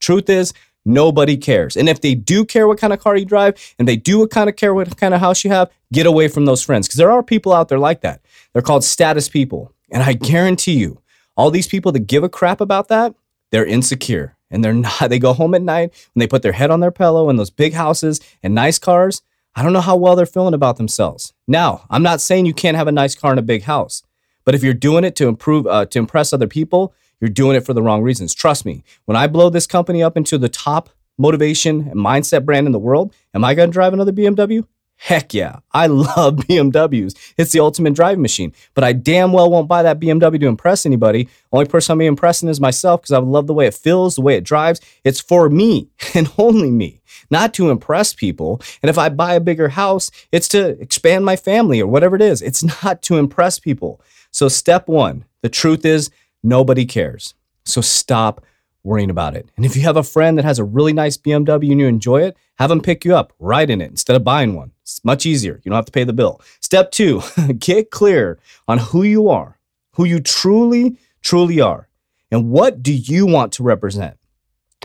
Truth 0.00 0.28
is, 0.28 0.52
nobody 0.84 1.36
cares. 1.36 1.76
And 1.76 1.88
if 1.88 2.00
they 2.00 2.16
do 2.16 2.44
care 2.44 2.66
what 2.66 2.78
kind 2.78 2.92
of 2.92 2.98
car 2.98 3.16
you 3.16 3.26
drive 3.26 3.76
and 3.78 3.86
they 3.86 3.94
do 3.94 4.26
kind 4.26 4.50
of 4.50 4.56
care 4.56 4.74
what 4.74 4.96
kind 4.96 5.14
of 5.14 5.20
house 5.20 5.44
you 5.44 5.50
have, 5.50 5.70
get 5.92 6.06
away 6.06 6.26
from 6.26 6.46
those 6.46 6.64
friends 6.64 6.88
because 6.88 6.98
there 6.98 7.12
are 7.12 7.22
people 7.22 7.52
out 7.52 7.68
there 7.68 7.78
like 7.78 8.00
that. 8.00 8.22
They're 8.52 8.60
called 8.60 8.82
status 8.82 9.28
people. 9.28 9.72
And 9.92 10.02
I 10.02 10.14
guarantee 10.14 10.78
you, 10.78 11.00
all 11.36 11.52
these 11.52 11.68
people 11.68 11.92
that 11.92 12.08
give 12.08 12.24
a 12.24 12.28
crap 12.28 12.60
about 12.60 12.88
that, 12.88 13.14
they're 13.52 13.64
insecure 13.64 14.35
and 14.50 14.64
they're 14.64 14.72
not 14.86 15.08
they 15.08 15.18
go 15.18 15.32
home 15.32 15.54
at 15.54 15.62
night 15.62 15.92
and 16.14 16.22
they 16.22 16.26
put 16.26 16.42
their 16.42 16.52
head 16.52 16.70
on 16.70 16.80
their 16.80 16.90
pillow 16.90 17.28
in 17.30 17.36
those 17.36 17.50
big 17.50 17.74
houses 17.74 18.20
and 18.42 18.54
nice 18.54 18.78
cars. 18.78 19.22
I 19.54 19.62
don't 19.62 19.72
know 19.72 19.80
how 19.80 19.96
well 19.96 20.16
they're 20.16 20.26
feeling 20.26 20.54
about 20.54 20.76
themselves. 20.76 21.32
Now 21.46 21.86
i'm 21.90 22.02
not 22.02 22.20
saying 22.20 22.46
you 22.46 22.54
can't 22.54 22.76
have 22.76 22.88
a 22.88 22.92
nice 22.92 23.14
car 23.14 23.30
and 23.30 23.40
a 23.40 23.42
big 23.42 23.62
house 23.62 24.02
but 24.44 24.54
if 24.54 24.62
you're 24.62 24.74
doing 24.74 25.04
it 25.04 25.16
to 25.16 25.28
improve 25.28 25.66
uh, 25.66 25.84
to 25.86 25.98
impress 25.98 26.32
other 26.32 26.46
people 26.46 26.94
you're 27.20 27.30
doing 27.30 27.56
it 27.56 27.64
for 27.64 27.72
the 27.72 27.82
wrong 27.82 28.02
reasons. 28.02 28.34
Trust 28.34 28.64
me 28.64 28.84
when 29.04 29.16
i 29.16 29.26
blow 29.26 29.50
this 29.50 29.66
company 29.66 30.02
up 30.02 30.16
into 30.16 30.38
the 30.38 30.48
top 30.48 30.90
motivation 31.18 31.88
and 31.88 31.94
mindset 31.94 32.44
brand 32.44 32.66
in 32.66 32.72
the 32.72 32.78
world 32.78 33.14
am 33.34 33.44
i 33.44 33.54
going 33.54 33.70
to 33.70 33.72
drive 33.72 33.92
another 33.92 34.12
bmw 34.12 34.66
Heck 34.96 35.34
yeah, 35.34 35.58
I 35.72 35.86
love 35.88 36.36
BMWs. 36.36 37.14
It's 37.36 37.52
the 37.52 37.60
ultimate 37.60 37.94
driving 37.94 38.22
machine. 38.22 38.52
But 38.74 38.84
I 38.84 38.92
damn 38.92 39.32
well 39.32 39.50
won't 39.50 39.68
buy 39.68 39.82
that 39.82 40.00
BMW 40.00 40.40
to 40.40 40.46
impress 40.46 40.86
anybody. 40.86 41.28
Only 41.52 41.66
person 41.66 41.92
I'm 41.92 42.00
impressing 42.00 42.48
is 42.48 42.60
myself 42.60 43.02
because 43.02 43.12
I 43.12 43.18
love 43.18 43.46
the 43.46 43.54
way 43.54 43.66
it 43.66 43.74
feels, 43.74 44.16
the 44.16 44.22
way 44.22 44.36
it 44.36 44.44
drives. 44.44 44.80
It's 45.04 45.20
for 45.20 45.48
me 45.48 45.88
and 46.14 46.32
only 46.38 46.70
me, 46.70 47.00
not 47.30 47.54
to 47.54 47.70
impress 47.70 48.14
people. 48.14 48.60
And 48.82 48.90
if 48.90 48.98
I 48.98 49.08
buy 49.10 49.34
a 49.34 49.40
bigger 49.40 49.68
house, 49.68 50.10
it's 50.32 50.48
to 50.48 50.80
expand 50.80 51.24
my 51.24 51.36
family 51.36 51.80
or 51.80 51.86
whatever 51.86 52.16
it 52.16 52.22
is. 52.22 52.42
It's 52.42 52.64
not 52.84 53.02
to 53.02 53.18
impress 53.18 53.58
people. 53.58 54.00
So, 54.30 54.48
step 54.48 54.88
one 54.88 55.24
the 55.42 55.48
truth 55.48 55.84
is 55.84 56.10
nobody 56.42 56.84
cares. 56.84 57.34
So, 57.64 57.80
stop 57.80 58.44
worrying 58.86 59.10
about 59.10 59.34
it. 59.36 59.50
And 59.56 59.66
if 59.66 59.76
you 59.76 59.82
have 59.82 59.96
a 59.96 60.02
friend 60.02 60.38
that 60.38 60.44
has 60.44 60.58
a 60.58 60.64
really 60.64 60.92
nice 60.92 61.16
BMW 61.16 61.72
and 61.72 61.80
you 61.80 61.86
enjoy 61.88 62.22
it, 62.22 62.36
have 62.58 62.70
them 62.70 62.80
pick 62.80 63.04
you 63.04 63.14
up, 63.14 63.32
ride 63.38 63.68
in 63.68 63.80
it 63.80 63.90
instead 63.90 64.16
of 64.16 64.24
buying 64.24 64.54
one. 64.54 64.70
It's 64.82 65.04
much 65.04 65.26
easier. 65.26 65.60
You 65.64 65.70
don't 65.70 65.76
have 65.76 65.84
to 65.86 65.92
pay 65.92 66.04
the 66.04 66.12
bill. 66.12 66.40
Step 66.60 66.92
two, 66.92 67.20
get 67.58 67.90
clear 67.90 68.38
on 68.68 68.78
who 68.78 69.02
you 69.02 69.28
are, 69.28 69.58
who 69.94 70.04
you 70.04 70.20
truly, 70.20 70.96
truly 71.20 71.60
are, 71.60 71.88
and 72.30 72.50
what 72.50 72.82
do 72.82 72.94
you 72.94 73.26
want 73.26 73.52
to 73.54 73.64
represent. 73.64 74.16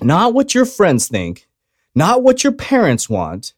Not 0.02 0.34
what 0.34 0.56
your 0.56 0.66
friends 0.66 1.08
think, 1.08 1.48
not 1.94 2.24
what 2.24 2.44
your 2.44 2.54
parents 2.54 3.08
want, 3.08 3.54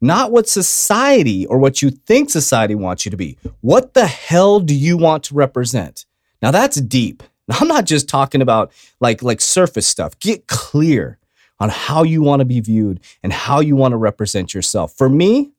not 0.00 0.32
what 0.32 0.48
society 0.48 1.46
or 1.46 1.58
what 1.58 1.80
you 1.80 1.90
think 1.90 2.30
society 2.30 2.74
wants 2.74 3.04
you 3.04 3.10
to 3.10 3.16
be. 3.16 3.38
What 3.60 3.94
the 3.94 4.06
hell 4.06 4.60
do 4.60 4.74
you 4.74 4.96
want 4.96 5.24
to 5.24 5.34
represent? 5.34 6.04
Now 6.42 6.50
that's 6.50 6.80
deep. 6.80 7.22
I'm 7.60 7.68
not 7.68 7.84
just 7.84 8.08
talking 8.08 8.42
about 8.42 8.72
like 9.00 9.22
like 9.22 9.40
surface 9.40 9.86
stuff. 9.86 10.18
Get 10.18 10.46
clear 10.46 11.18
on 11.60 11.68
how 11.68 12.02
you 12.02 12.22
want 12.22 12.40
to 12.40 12.44
be 12.44 12.60
viewed 12.60 13.00
and 13.22 13.32
how 13.32 13.60
you 13.60 13.76
want 13.76 13.92
to 13.92 13.96
represent 13.96 14.54
yourself. 14.54 14.92
For 14.96 15.08
me, 15.08 15.52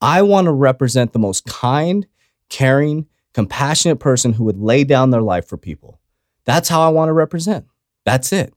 I 0.00 0.22
want 0.22 0.46
to 0.46 0.52
represent 0.52 1.12
the 1.12 1.18
most 1.18 1.44
kind, 1.44 2.06
caring, 2.48 3.06
compassionate 3.34 4.00
person 4.00 4.32
who 4.32 4.44
would 4.44 4.58
lay 4.58 4.84
down 4.84 5.10
their 5.10 5.22
life 5.22 5.46
for 5.46 5.56
people. 5.56 6.00
That's 6.44 6.68
how 6.68 6.80
I 6.80 6.88
want 6.88 7.08
to 7.08 7.12
represent. 7.12 7.66
That's 8.04 8.32
it. 8.32 8.52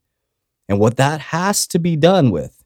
And 0.70 0.80
what 0.80 0.98
that 0.98 1.20
has 1.20 1.68
to 1.68 1.80
be 1.80 1.96
done 1.96 2.32
with 2.32 2.64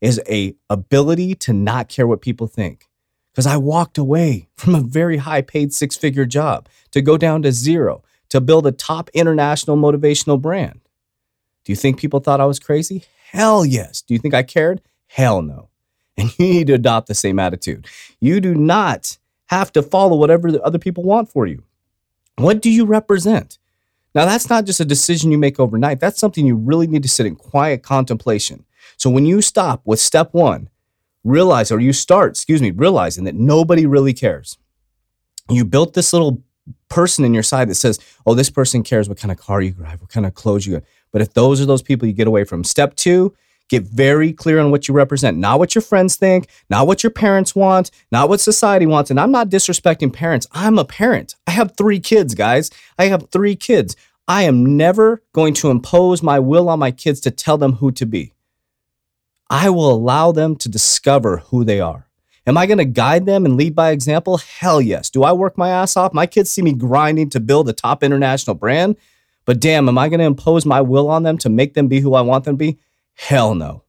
is 0.00 0.20
a 0.28 0.54
ability 0.68 1.34
to 1.34 1.52
not 1.52 1.88
care 1.88 2.06
what 2.06 2.20
people 2.20 2.46
think. 2.46 2.88
Because 3.32 3.46
I 3.46 3.56
walked 3.56 3.98
away 3.98 4.48
from 4.56 4.74
a 4.74 4.80
very 4.80 5.18
high 5.18 5.42
paid 5.42 5.72
six 5.72 5.96
figure 5.96 6.26
job 6.26 6.68
to 6.90 7.02
go 7.02 7.16
down 7.16 7.42
to 7.42 7.52
zero 7.52 8.02
to 8.28 8.40
build 8.40 8.66
a 8.66 8.72
top 8.72 9.10
international 9.14 9.76
motivational 9.76 10.40
brand. 10.40 10.80
Do 11.64 11.72
you 11.72 11.76
think 11.76 11.98
people 11.98 12.20
thought 12.20 12.40
I 12.40 12.46
was 12.46 12.58
crazy? 12.58 13.04
Hell 13.30 13.64
yes. 13.64 14.02
Do 14.02 14.14
you 14.14 14.20
think 14.20 14.34
I 14.34 14.42
cared? 14.42 14.80
Hell 15.08 15.42
no. 15.42 15.68
And 16.16 16.30
you 16.38 16.46
need 16.46 16.66
to 16.68 16.74
adopt 16.74 17.08
the 17.08 17.14
same 17.14 17.38
attitude. 17.38 17.86
You 18.20 18.40
do 18.40 18.54
not 18.54 19.18
have 19.46 19.72
to 19.72 19.82
follow 19.82 20.16
whatever 20.16 20.50
the 20.50 20.62
other 20.62 20.78
people 20.78 21.04
want 21.04 21.30
for 21.30 21.46
you. 21.46 21.62
What 22.36 22.60
do 22.60 22.70
you 22.70 22.84
represent? 22.84 23.58
Now, 24.14 24.24
that's 24.24 24.48
not 24.48 24.64
just 24.64 24.80
a 24.80 24.84
decision 24.84 25.30
you 25.30 25.38
make 25.38 25.60
overnight. 25.60 26.00
That's 26.00 26.18
something 26.18 26.46
you 26.46 26.56
really 26.56 26.86
need 26.86 27.02
to 27.02 27.08
sit 27.08 27.26
in 27.26 27.36
quiet 27.36 27.82
contemplation. 27.82 28.64
So 28.96 29.10
when 29.10 29.26
you 29.26 29.42
stop 29.42 29.82
with 29.84 30.00
step 30.00 30.32
one, 30.32 30.70
realize, 31.22 31.70
or 31.70 31.80
you 31.80 31.92
start, 31.92 32.30
excuse 32.30 32.62
me, 32.62 32.70
realizing 32.70 33.24
that 33.24 33.34
nobody 33.34 33.84
really 33.84 34.14
cares. 34.14 34.56
You 35.50 35.64
built 35.64 35.94
this 35.94 36.12
little 36.12 36.42
person 36.88 37.24
in 37.24 37.34
your 37.34 37.42
side 37.42 37.68
that 37.68 37.74
says, 37.74 37.98
oh, 38.26 38.34
this 38.34 38.50
person 38.50 38.82
cares 38.82 39.08
what 39.08 39.18
kind 39.18 39.32
of 39.32 39.38
car 39.38 39.60
you 39.60 39.72
drive, 39.72 40.00
what 40.00 40.10
kind 40.10 40.26
of 40.26 40.34
clothes 40.34 40.66
you 40.66 40.74
get. 40.74 40.84
But 41.12 41.22
if 41.22 41.34
those 41.34 41.60
are 41.60 41.66
those 41.66 41.82
people 41.82 42.06
you 42.06 42.14
get 42.14 42.26
away 42.26 42.44
from, 42.44 42.64
step 42.64 42.96
two, 42.96 43.34
get 43.68 43.82
very 43.82 44.32
clear 44.32 44.60
on 44.60 44.70
what 44.70 44.86
you 44.86 44.94
represent, 44.94 45.36
not 45.36 45.58
what 45.58 45.74
your 45.74 45.82
friends 45.82 46.16
think, 46.16 46.48
not 46.70 46.86
what 46.86 47.02
your 47.02 47.10
parents 47.10 47.54
want, 47.54 47.90
not 48.12 48.28
what 48.28 48.40
society 48.40 48.86
wants. 48.86 49.10
And 49.10 49.18
I'm 49.18 49.32
not 49.32 49.48
disrespecting 49.48 50.12
parents. 50.12 50.46
I'm 50.52 50.78
a 50.78 50.84
parent. 50.84 51.34
I 51.46 51.52
have 51.52 51.76
three 51.76 52.00
kids, 52.00 52.34
guys. 52.34 52.70
I 52.98 53.06
have 53.06 53.28
three 53.30 53.56
kids. 53.56 53.96
I 54.28 54.42
am 54.42 54.76
never 54.76 55.22
going 55.32 55.54
to 55.54 55.70
impose 55.70 56.22
my 56.22 56.38
will 56.38 56.68
on 56.68 56.78
my 56.78 56.90
kids 56.90 57.20
to 57.22 57.30
tell 57.30 57.58
them 57.58 57.74
who 57.74 57.92
to 57.92 58.06
be. 58.06 58.32
I 59.48 59.70
will 59.70 59.90
allow 59.90 60.32
them 60.32 60.56
to 60.56 60.68
discover 60.68 61.38
who 61.38 61.64
they 61.64 61.80
are. 61.80 62.05
Am 62.46 62.56
I 62.56 62.66
going 62.66 62.78
to 62.78 62.84
guide 62.84 63.26
them 63.26 63.44
and 63.44 63.56
lead 63.56 63.74
by 63.74 63.90
example? 63.90 64.38
Hell 64.38 64.80
yes. 64.80 65.10
Do 65.10 65.24
I 65.24 65.32
work 65.32 65.58
my 65.58 65.68
ass 65.68 65.96
off? 65.96 66.14
My 66.14 66.26
kids 66.26 66.50
see 66.50 66.62
me 66.62 66.72
grinding 66.72 67.28
to 67.30 67.40
build 67.40 67.68
a 67.68 67.72
top 67.72 68.04
international 68.04 68.54
brand. 68.54 68.96
But 69.44 69.60
damn, 69.60 69.88
am 69.88 69.98
I 69.98 70.08
going 70.08 70.20
to 70.20 70.26
impose 70.26 70.64
my 70.64 70.80
will 70.80 71.08
on 71.08 71.24
them 71.24 71.38
to 71.38 71.48
make 71.48 71.74
them 71.74 71.88
be 71.88 72.00
who 72.00 72.14
I 72.14 72.20
want 72.20 72.44
them 72.44 72.54
to 72.54 72.58
be? 72.58 72.78
Hell 73.14 73.54
no. 73.54 73.82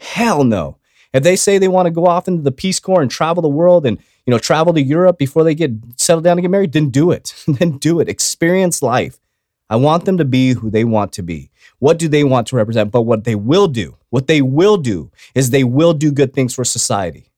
Hell 0.00 0.44
no. 0.44 0.76
If 1.14 1.22
they 1.22 1.36
say 1.36 1.56
they 1.56 1.68
want 1.68 1.86
to 1.86 1.92
go 1.92 2.06
off 2.06 2.28
into 2.28 2.42
the 2.42 2.52
Peace 2.52 2.80
Corps 2.80 3.00
and 3.00 3.10
travel 3.10 3.40
the 3.40 3.48
world 3.48 3.86
and 3.86 3.98
you 4.26 4.30
know 4.30 4.38
travel 4.38 4.74
to 4.74 4.82
Europe 4.82 5.16
before 5.16 5.44
they 5.44 5.54
get 5.54 5.70
settled 5.96 6.24
down 6.24 6.38
and 6.38 6.42
get 6.42 6.50
married, 6.50 6.72
then 6.72 6.90
do 6.90 7.10
it. 7.10 7.34
then 7.46 7.78
do 7.78 8.00
it. 8.00 8.08
Experience 8.08 8.82
life. 8.82 9.18
I 9.70 9.76
want 9.76 10.04
them 10.04 10.18
to 10.18 10.24
be 10.24 10.52
who 10.52 10.70
they 10.70 10.84
want 10.84 11.12
to 11.14 11.22
be. 11.22 11.50
What 11.78 11.98
do 11.98 12.08
they 12.08 12.24
want 12.24 12.48
to 12.48 12.56
represent? 12.56 12.90
But 12.90 13.02
what 13.02 13.24
they 13.24 13.34
will 13.34 13.68
do, 13.68 13.96
what 14.10 14.26
they 14.26 14.42
will 14.42 14.76
do 14.76 15.10
is 15.34 15.50
they 15.50 15.64
will 15.64 15.94
do 15.94 16.12
good 16.12 16.34
things 16.34 16.54
for 16.54 16.64
society. 16.64 17.30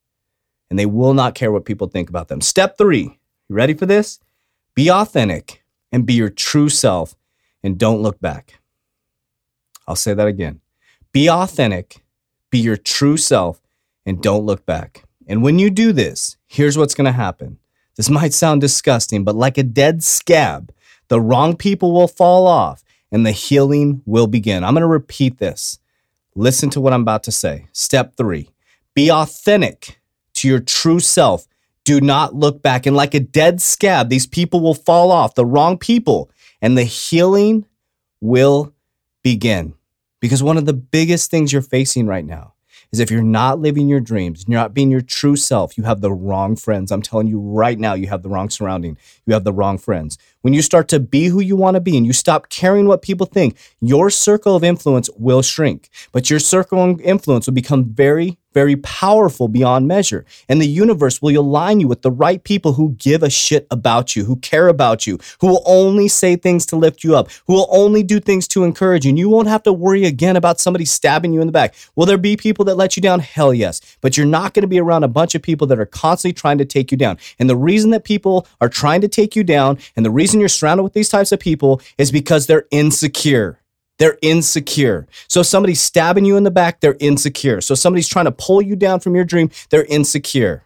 And 0.70 0.78
they 0.78 0.86
will 0.86 1.14
not 1.14 1.34
care 1.34 1.52
what 1.52 1.64
people 1.64 1.86
think 1.86 2.08
about 2.08 2.28
them. 2.28 2.40
Step 2.40 2.76
three, 2.76 3.18
you 3.48 3.54
ready 3.54 3.74
for 3.74 3.86
this? 3.86 4.18
Be 4.74 4.90
authentic 4.90 5.62
and 5.92 6.04
be 6.04 6.14
your 6.14 6.30
true 6.30 6.68
self 6.68 7.16
and 7.62 7.78
don't 7.78 8.02
look 8.02 8.20
back. 8.20 8.60
I'll 9.86 9.96
say 9.96 10.14
that 10.14 10.26
again. 10.26 10.60
Be 11.12 11.30
authentic, 11.30 12.02
be 12.50 12.58
your 12.58 12.76
true 12.76 13.16
self, 13.16 13.60
and 14.04 14.22
don't 14.22 14.44
look 14.44 14.66
back. 14.66 15.04
And 15.26 15.42
when 15.42 15.58
you 15.58 15.70
do 15.70 15.92
this, 15.92 16.36
here's 16.46 16.76
what's 16.76 16.94
going 16.94 17.06
to 17.06 17.12
happen. 17.12 17.58
This 17.96 18.10
might 18.10 18.34
sound 18.34 18.60
disgusting, 18.60 19.24
but 19.24 19.34
like 19.34 19.58
a 19.58 19.62
dead 19.62 20.02
scab, 20.04 20.72
the 21.08 21.20
wrong 21.20 21.56
people 21.56 21.92
will 21.92 22.08
fall 22.08 22.46
off 22.46 22.84
and 23.10 23.24
the 23.24 23.32
healing 23.32 24.02
will 24.04 24.26
begin. 24.26 24.64
I'm 24.64 24.74
going 24.74 24.82
to 24.82 24.86
repeat 24.86 25.38
this. 25.38 25.78
Listen 26.34 26.68
to 26.70 26.80
what 26.80 26.92
I'm 26.92 27.02
about 27.02 27.22
to 27.24 27.32
say. 27.32 27.66
Step 27.72 28.16
three 28.16 28.50
be 28.94 29.10
authentic 29.10 30.00
your 30.46 30.60
true 30.60 31.00
self. 31.00 31.46
Do 31.84 32.00
not 32.00 32.34
look 32.34 32.62
back. 32.62 32.86
And 32.86 32.96
like 32.96 33.14
a 33.14 33.20
dead 33.20 33.60
scab, 33.60 34.08
these 34.08 34.26
people 34.26 34.60
will 34.60 34.74
fall 34.74 35.12
off, 35.12 35.34
the 35.34 35.46
wrong 35.46 35.78
people, 35.78 36.30
and 36.60 36.76
the 36.76 36.84
healing 36.84 37.66
will 38.20 38.72
begin. 39.22 39.74
Because 40.20 40.42
one 40.42 40.56
of 40.56 40.66
the 40.66 40.72
biggest 40.72 41.30
things 41.30 41.52
you're 41.52 41.62
facing 41.62 42.06
right 42.06 42.24
now 42.24 42.54
is 42.92 43.00
if 43.00 43.10
you're 43.10 43.22
not 43.22 43.60
living 43.60 43.88
your 43.88 44.00
dreams, 44.00 44.44
you're 44.46 44.58
not 44.58 44.74
being 44.74 44.90
your 44.90 45.00
true 45.00 45.36
self, 45.36 45.76
you 45.76 45.84
have 45.84 46.00
the 46.00 46.12
wrong 46.12 46.56
friends. 46.56 46.90
I'm 46.90 47.02
telling 47.02 47.26
you 47.26 47.38
right 47.38 47.78
now, 47.78 47.94
you 47.94 48.06
have 48.08 48.22
the 48.22 48.28
wrong 48.28 48.50
surrounding, 48.50 48.96
you 49.26 49.34
have 49.34 49.44
the 49.44 49.52
wrong 49.52 49.78
friends. 49.78 50.18
When 50.42 50.54
you 50.54 50.62
start 50.62 50.88
to 50.88 51.00
be 51.00 51.26
who 51.26 51.40
you 51.40 51.56
want 51.56 51.74
to 51.74 51.80
be 51.80 51.96
and 51.96 52.06
you 52.06 52.12
stop 52.12 52.48
caring 52.48 52.86
what 52.86 53.02
people 53.02 53.26
think, 53.26 53.56
your 53.80 54.10
circle 54.10 54.56
of 54.56 54.64
influence 54.64 55.10
will 55.16 55.42
shrink, 55.42 55.90
but 56.12 56.30
your 56.30 56.38
circle 56.38 56.82
of 56.82 57.00
influence 57.00 57.46
will 57.46 57.54
become 57.54 57.84
very, 57.84 58.38
very 58.56 58.76
powerful 58.76 59.48
beyond 59.48 59.86
measure. 59.86 60.24
And 60.48 60.62
the 60.62 60.66
universe 60.66 61.20
will 61.20 61.38
align 61.38 61.78
you 61.78 61.88
with 61.88 62.00
the 62.00 62.10
right 62.10 62.42
people 62.42 62.72
who 62.72 62.92
give 62.92 63.22
a 63.22 63.28
shit 63.28 63.66
about 63.70 64.16
you, 64.16 64.24
who 64.24 64.36
care 64.36 64.68
about 64.68 65.06
you, 65.06 65.18
who 65.42 65.48
will 65.48 65.62
only 65.66 66.08
say 66.08 66.36
things 66.36 66.64
to 66.66 66.76
lift 66.76 67.04
you 67.04 67.14
up, 67.14 67.28
who 67.46 67.52
will 67.52 67.68
only 67.70 68.02
do 68.02 68.18
things 68.18 68.48
to 68.48 68.64
encourage 68.64 69.04
you. 69.04 69.10
And 69.10 69.18
you 69.18 69.28
won't 69.28 69.48
have 69.48 69.62
to 69.64 69.74
worry 69.74 70.06
again 70.06 70.36
about 70.36 70.58
somebody 70.58 70.86
stabbing 70.86 71.34
you 71.34 71.42
in 71.42 71.46
the 71.48 71.52
back. 71.52 71.74
Will 71.96 72.06
there 72.06 72.16
be 72.16 72.34
people 72.34 72.64
that 72.64 72.78
let 72.78 72.96
you 72.96 73.02
down? 73.02 73.20
Hell 73.20 73.52
yes. 73.52 73.82
But 74.00 74.16
you're 74.16 74.24
not 74.24 74.54
going 74.54 74.62
to 74.62 74.68
be 74.68 74.80
around 74.80 75.04
a 75.04 75.08
bunch 75.08 75.34
of 75.34 75.42
people 75.42 75.66
that 75.66 75.78
are 75.78 75.84
constantly 75.84 76.32
trying 76.32 76.56
to 76.56 76.64
take 76.64 76.90
you 76.90 76.96
down. 76.96 77.18
And 77.38 77.50
the 77.50 77.56
reason 77.56 77.90
that 77.90 78.04
people 78.04 78.46
are 78.62 78.70
trying 78.70 79.02
to 79.02 79.08
take 79.08 79.36
you 79.36 79.44
down 79.44 79.76
and 79.96 80.06
the 80.06 80.10
reason 80.10 80.40
you're 80.40 80.48
surrounded 80.48 80.82
with 80.82 80.94
these 80.94 81.10
types 81.10 81.30
of 81.30 81.40
people 81.40 81.82
is 81.98 82.10
because 82.10 82.46
they're 82.46 82.66
insecure. 82.70 83.60
They're 83.98 84.18
insecure. 84.22 85.06
So 85.28 85.42
somebody's 85.42 85.80
stabbing 85.80 86.24
you 86.24 86.36
in 86.36 86.44
the 86.44 86.50
back, 86.50 86.80
they're 86.80 86.96
insecure. 87.00 87.60
So 87.60 87.74
somebody's 87.74 88.08
trying 88.08 88.26
to 88.26 88.32
pull 88.32 88.60
you 88.60 88.76
down 88.76 89.00
from 89.00 89.14
your 89.14 89.24
dream, 89.24 89.50
they're 89.70 89.84
insecure. 89.84 90.64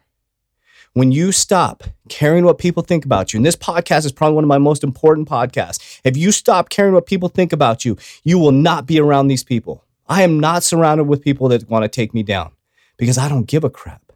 When 0.93 1.13
you 1.13 1.31
stop 1.31 1.85
caring 2.09 2.43
what 2.43 2.57
people 2.57 2.83
think 2.83 3.05
about 3.05 3.31
you, 3.31 3.37
and 3.37 3.45
this 3.45 3.55
podcast 3.55 4.05
is 4.05 4.11
probably 4.11 4.35
one 4.35 4.43
of 4.43 4.49
my 4.49 4.57
most 4.57 4.83
important 4.83 5.29
podcasts, 5.29 6.01
if 6.03 6.17
you 6.17 6.33
stop 6.33 6.69
caring 6.69 6.93
what 6.93 7.05
people 7.05 7.29
think 7.29 7.53
about 7.53 7.85
you, 7.85 7.97
you 8.25 8.37
will 8.37 8.51
not 8.51 8.85
be 8.85 8.99
around 8.99 9.27
these 9.27 9.43
people. 9.43 9.85
I 10.09 10.23
am 10.23 10.41
not 10.41 10.63
surrounded 10.63 11.05
with 11.05 11.23
people 11.23 11.47
that 11.47 11.69
want 11.69 11.83
to 11.83 11.87
take 11.87 12.13
me 12.13 12.23
down 12.23 12.51
because 12.97 13.17
I 13.17 13.29
don't 13.29 13.47
give 13.47 13.63
a 13.63 13.69
crap 13.69 14.10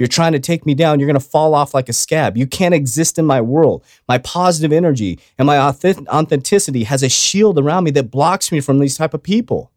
you're 0.00 0.08
trying 0.08 0.32
to 0.32 0.40
take 0.40 0.64
me 0.64 0.74
down, 0.74 0.98
you're 0.98 1.06
going 1.06 1.14
to 1.14 1.20
fall 1.20 1.54
off 1.54 1.74
like 1.74 1.88
a 1.88 1.92
scab. 1.92 2.36
You 2.36 2.46
can't 2.46 2.74
exist 2.74 3.18
in 3.18 3.26
my 3.26 3.40
world. 3.40 3.84
My 4.08 4.18
positive 4.18 4.72
energy 4.72 5.20
and 5.38 5.46
my 5.46 5.58
authenticity 5.58 6.84
has 6.84 7.02
a 7.02 7.08
shield 7.08 7.58
around 7.58 7.84
me 7.84 7.90
that 7.92 8.10
blocks 8.10 8.50
me 8.50 8.60
from 8.60 8.78
these 8.78 8.96
type 8.96 9.12
of 9.12 9.22
people. 9.22 9.70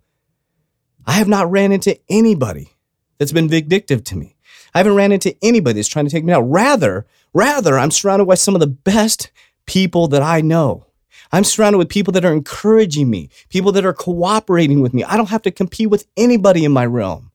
I 1.05 1.13
have 1.13 1.27
not 1.27 1.51
ran 1.51 1.73
into 1.73 1.99
anybody 2.09 2.69
that's 3.17 3.33
been 3.33 3.49
vindictive 3.49 4.03
to 4.05 4.15
me. 4.15 4.37
I 4.73 4.79
haven't 4.79 4.95
ran 4.95 5.11
into 5.11 5.35
anybody 5.43 5.75
that's 5.75 5.89
trying 5.89 6.05
to 6.05 6.11
take 6.11 6.23
me 6.23 6.31
down. 6.31 6.49
Rather, 6.49 7.05
rather, 7.33 7.77
I'm 7.77 7.91
surrounded 7.91 8.25
by 8.25 8.35
some 8.35 8.55
of 8.55 8.61
the 8.61 8.67
best 8.67 9.29
people 9.65 10.07
that 10.07 10.23
I 10.23 10.41
know. 10.41 10.87
I'm 11.31 11.43
surrounded 11.43 11.77
with 11.77 11.89
people 11.89 12.13
that 12.13 12.25
are 12.25 12.33
encouraging 12.33 13.09
me, 13.09 13.29
people 13.49 13.71
that 13.73 13.85
are 13.85 13.93
cooperating 13.93 14.81
with 14.81 14.93
me. 14.93 15.03
I 15.03 15.17
don't 15.17 15.29
have 15.29 15.41
to 15.43 15.51
compete 15.51 15.89
with 15.89 16.07
anybody 16.15 16.63
in 16.63 16.71
my 16.71 16.85
realm. 16.85 17.31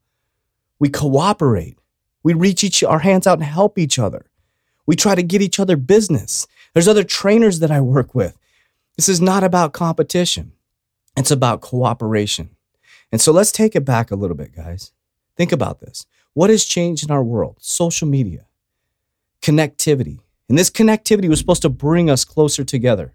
We 0.78 0.88
cooperate. 0.88 1.76
We 2.22 2.34
reach 2.34 2.64
each 2.64 2.82
our 2.82 3.00
hands 3.00 3.26
out 3.26 3.38
and 3.38 3.46
help 3.46 3.78
each 3.78 3.98
other. 3.98 4.26
We 4.86 4.96
try 4.96 5.14
to 5.14 5.22
get 5.22 5.42
each 5.42 5.60
other 5.60 5.76
business. 5.76 6.46
There's 6.72 6.88
other 6.88 7.04
trainers 7.04 7.60
that 7.60 7.70
I 7.70 7.80
work 7.80 8.14
with. 8.14 8.36
This 8.96 9.08
is 9.08 9.20
not 9.20 9.44
about 9.44 9.72
competition. 9.72 10.52
It's 11.16 11.30
about 11.30 11.60
cooperation. 11.60 12.50
And 13.12 13.20
so 13.20 13.32
let's 13.32 13.52
take 13.52 13.74
it 13.74 13.84
back 13.84 14.10
a 14.10 14.16
little 14.16 14.36
bit, 14.36 14.54
guys. 14.54 14.92
Think 15.36 15.52
about 15.52 15.80
this. 15.80 16.06
What 16.34 16.50
has 16.50 16.64
changed 16.64 17.04
in 17.04 17.10
our 17.10 17.22
world? 17.22 17.56
Social 17.60 18.08
media, 18.08 18.46
connectivity. 19.42 20.20
And 20.48 20.58
this 20.58 20.70
connectivity 20.70 21.28
was 21.28 21.38
supposed 21.38 21.62
to 21.62 21.68
bring 21.68 22.08
us 22.08 22.24
closer 22.24 22.64
together. 22.64 23.14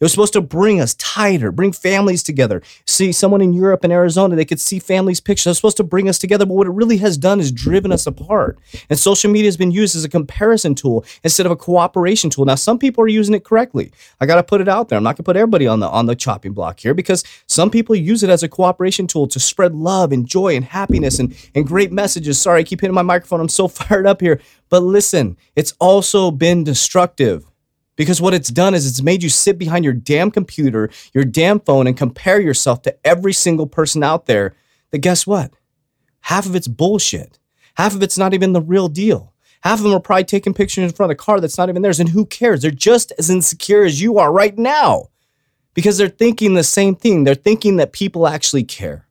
It 0.00 0.04
was 0.04 0.10
supposed 0.10 0.32
to 0.32 0.40
bring 0.40 0.80
us 0.80 0.94
tighter, 0.94 1.52
bring 1.52 1.72
families 1.72 2.22
together. 2.22 2.62
See 2.84 3.12
someone 3.12 3.40
in 3.40 3.52
Europe 3.52 3.84
and 3.84 3.92
Arizona, 3.92 4.34
they 4.34 4.44
could 4.44 4.60
see 4.60 4.80
families' 4.80 5.20
pictures. 5.20 5.52
It's 5.52 5.58
supposed 5.58 5.76
to 5.76 5.84
bring 5.84 6.08
us 6.08 6.18
together, 6.18 6.44
but 6.44 6.54
what 6.54 6.66
it 6.66 6.72
really 6.72 6.96
has 6.98 7.16
done 7.16 7.38
is 7.38 7.52
driven 7.52 7.92
us 7.92 8.06
apart. 8.06 8.58
And 8.90 8.98
social 8.98 9.30
media 9.30 9.46
has 9.48 9.56
been 9.56 9.70
used 9.70 9.94
as 9.94 10.04
a 10.04 10.08
comparison 10.08 10.74
tool 10.74 11.04
instead 11.22 11.46
of 11.46 11.52
a 11.52 11.56
cooperation 11.56 12.28
tool. 12.28 12.44
Now, 12.44 12.56
some 12.56 12.78
people 12.78 13.04
are 13.04 13.08
using 13.08 13.34
it 13.34 13.44
correctly. 13.44 13.92
I 14.20 14.26
got 14.26 14.36
to 14.36 14.42
put 14.42 14.60
it 14.60 14.68
out 14.68 14.88
there. 14.88 14.96
I'm 14.96 15.04
not 15.04 15.10
going 15.10 15.18
to 15.18 15.22
put 15.22 15.36
everybody 15.36 15.66
on 15.66 15.80
the 15.80 15.88
on 15.88 16.06
the 16.06 16.16
chopping 16.16 16.52
block 16.52 16.80
here 16.80 16.94
because 16.94 17.22
some 17.46 17.70
people 17.70 17.94
use 17.94 18.22
it 18.22 18.30
as 18.30 18.42
a 18.42 18.48
cooperation 18.48 19.06
tool 19.06 19.28
to 19.28 19.38
spread 19.38 19.74
love 19.74 20.10
and 20.10 20.26
joy 20.26 20.56
and 20.56 20.64
happiness 20.64 21.18
and, 21.20 21.36
and 21.54 21.66
great 21.66 21.92
messages. 21.92 22.40
Sorry, 22.40 22.60
I 22.60 22.64
keep 22.64 22.80
hitting 22.80 22.94
my 22.94 23.02
microphone. 23.02 23.40
I'm 23.40 23.48
so 23.48 23.68
fired 23.68 24.06
up 24.06 24.20
here. 24.20 24.40
But 24.68 24.82
listen, 24.82 25.36
it's 25.54 25.72
also 25.78 26.30
been 26.30 26.64
destructive. 26.64 27.46
Because 27.96 28.20
what 28.20 28.34
it's 28.34 28.50
done 28.50 28.74
is 28.74 28.86
it's 28.86 29.02
made 29.02 29.22
you 29.22 29.28
sit 29.28 29.58
behind 29.58 29.84
your 29.84 29.94
damn 29.94 30.30
computer, 30.30 30.90
your 31.12 31.24
damn 31.24 31.60
phone, 31.60 31.86
and 31.86 31.96
compare 31.96 32.40
yourself 32.40 32.82
to 32.82 32.96
every 33.06 33.32
single 33.32 33.66
person 33.66 34.02
out 34.02 34.26
there 34.26 34.54
that 34.90 34.98
guess 34.98 35.26
what? 35.26 35.52
Half 36.22 36.46
of 36.46 36.56
it's 36.56 36.68
bullshit. 36.68 37.38
Half 37.76 37.94
of 37.94 38.02
it's 38.02 38.18
not 38.18 38.34
even 38.34 38.52
the 38.52 38.60
real 38.60 38.88
deal. 38.88 39.32
Half 39.62 39.78
of 39.78 39.84
them 39.84 39.94
are 39.94 40.00
probably 40.00 40.24
taking 40.24 40.54
pictures 40.54 40.84
in 40.84 40.92
front 40.92 41.10
of 41.10 41.14
a 41.14 41.18
car 41.18 41.40
that's 41.40 41.56
not 41.56 41.68
even 41.68 41.82
theirs. 41.82 42.00
And 42.00 42.10
who 42.10 42.26
cares? 42.26 42.62
They're 42.62 42.70
just 42.70 43.12
as 43.18 43.30
insecure 43.30 43.84
as 43.84 44.00
you 44.00 44.18
are 44.18 44.32
right 44.32 44.56
now 44.58 45.08
because 45.72 45.98
they're 45.98 46.08
thinking 46.08 46.54
the 46.54 46.64
same 46.64 46.94
thing. 46.94 47.24
They're 47.24 47.34
thinking 47.34 47.76
that 47.76 47.92
people 47.92 48.26
actually 48.26 48.64
care. 48.64 49.06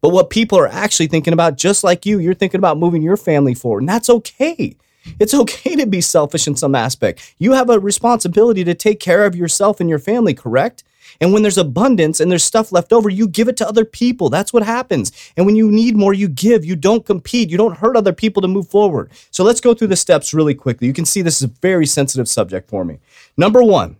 But 0.00 0.10
what 0.10 0.30
people 0.30 0.58
are 0.58 0.68
actually 0.68 1.08
thinking 1.08 1.32
about, 1.32 1.58
just 1.58 1.84
like 1.84 2.06
you, 2.06 2.18
you're 2.18 2.34
thinking 2.34 2.58
about 2.58 2.78
moving 2.78 3.02
your 3.02 3.16
family 3.16 3.54
forward. 3.54 3.80
And 3.80 3.88
that's 3.88 4.08
okay. 4.08 4.76
It's 5.18 5.34
okay 5.34 5.76
to 5.76 5.86
be 5.86 6.00
selfish 6.00 6.46
in 6.46 6.56
some 6.56 6.74
aspect. 6.74 7.34
You 7.38 7.52
have 7.52 7.70
a 7.70 7.78
responsibility 7.78 8.64
to 8.64 8.74
take 8.74 9.00
care 9.00 9.24
of 9.24 9.34
yourself 9.34 9.80
and 9.80 9.88
your 9.88 9.98
family, 9.98 10.34
correct? 10.34 10.84
And 11.20 11.32
when 11.32 11.42
there's 11.42 11.58
abundance 11.58 12.20
and 12.20 12.30
there's 12.30 12.44
stuff 12.44 12.72
left 12.72 12.92
over, 12.92 13.08
you 13.08 13.26
give 13.26 13.48
it 13.48 13.56
to 13.58 13.68
other 13.68 13.84
people. 13.84 14.30
That's 14.30 14.52
what 14.52 14.62
happens. 14.62 15.12
And 15.36 15.44
when 15.44 15.56
you 15.56 15.70
need 15.70 15.96
more, 15.96 16.14
you 16.14 16.28
give. 16.28 16.64
You 16.64 16.76
don't 16.76 17.04
compete. 17.04 17.50
You 17.50 17.56
don't 17.56 17.78
hurt 17.78 17.96
other 17.96 18.12
people 18.12 18.42
to 18.42 18.48
move 18.48 18.68
forward. 18.68 19.10
So 19.30 19.42
let's 19.42 19.60
go 19.60 19.74
through 19.74 19.88
the 19.88 19.96
steps 19.96 20.32
really 20.32 20.54
quickly. 20.54 20.86
You 20.86 20.92
can 20.92 21.04
see 21.04 21.22
this 21.22 21.42
is 21.42 21.48
a 21.48 21.54
very 21.60 21.86
sensitive 21.86 22.28
subject 22.28 22.68
for 22.70 22.84
me. 22.84 23.00
Number 23.36 23.62
one, 23.62 23.96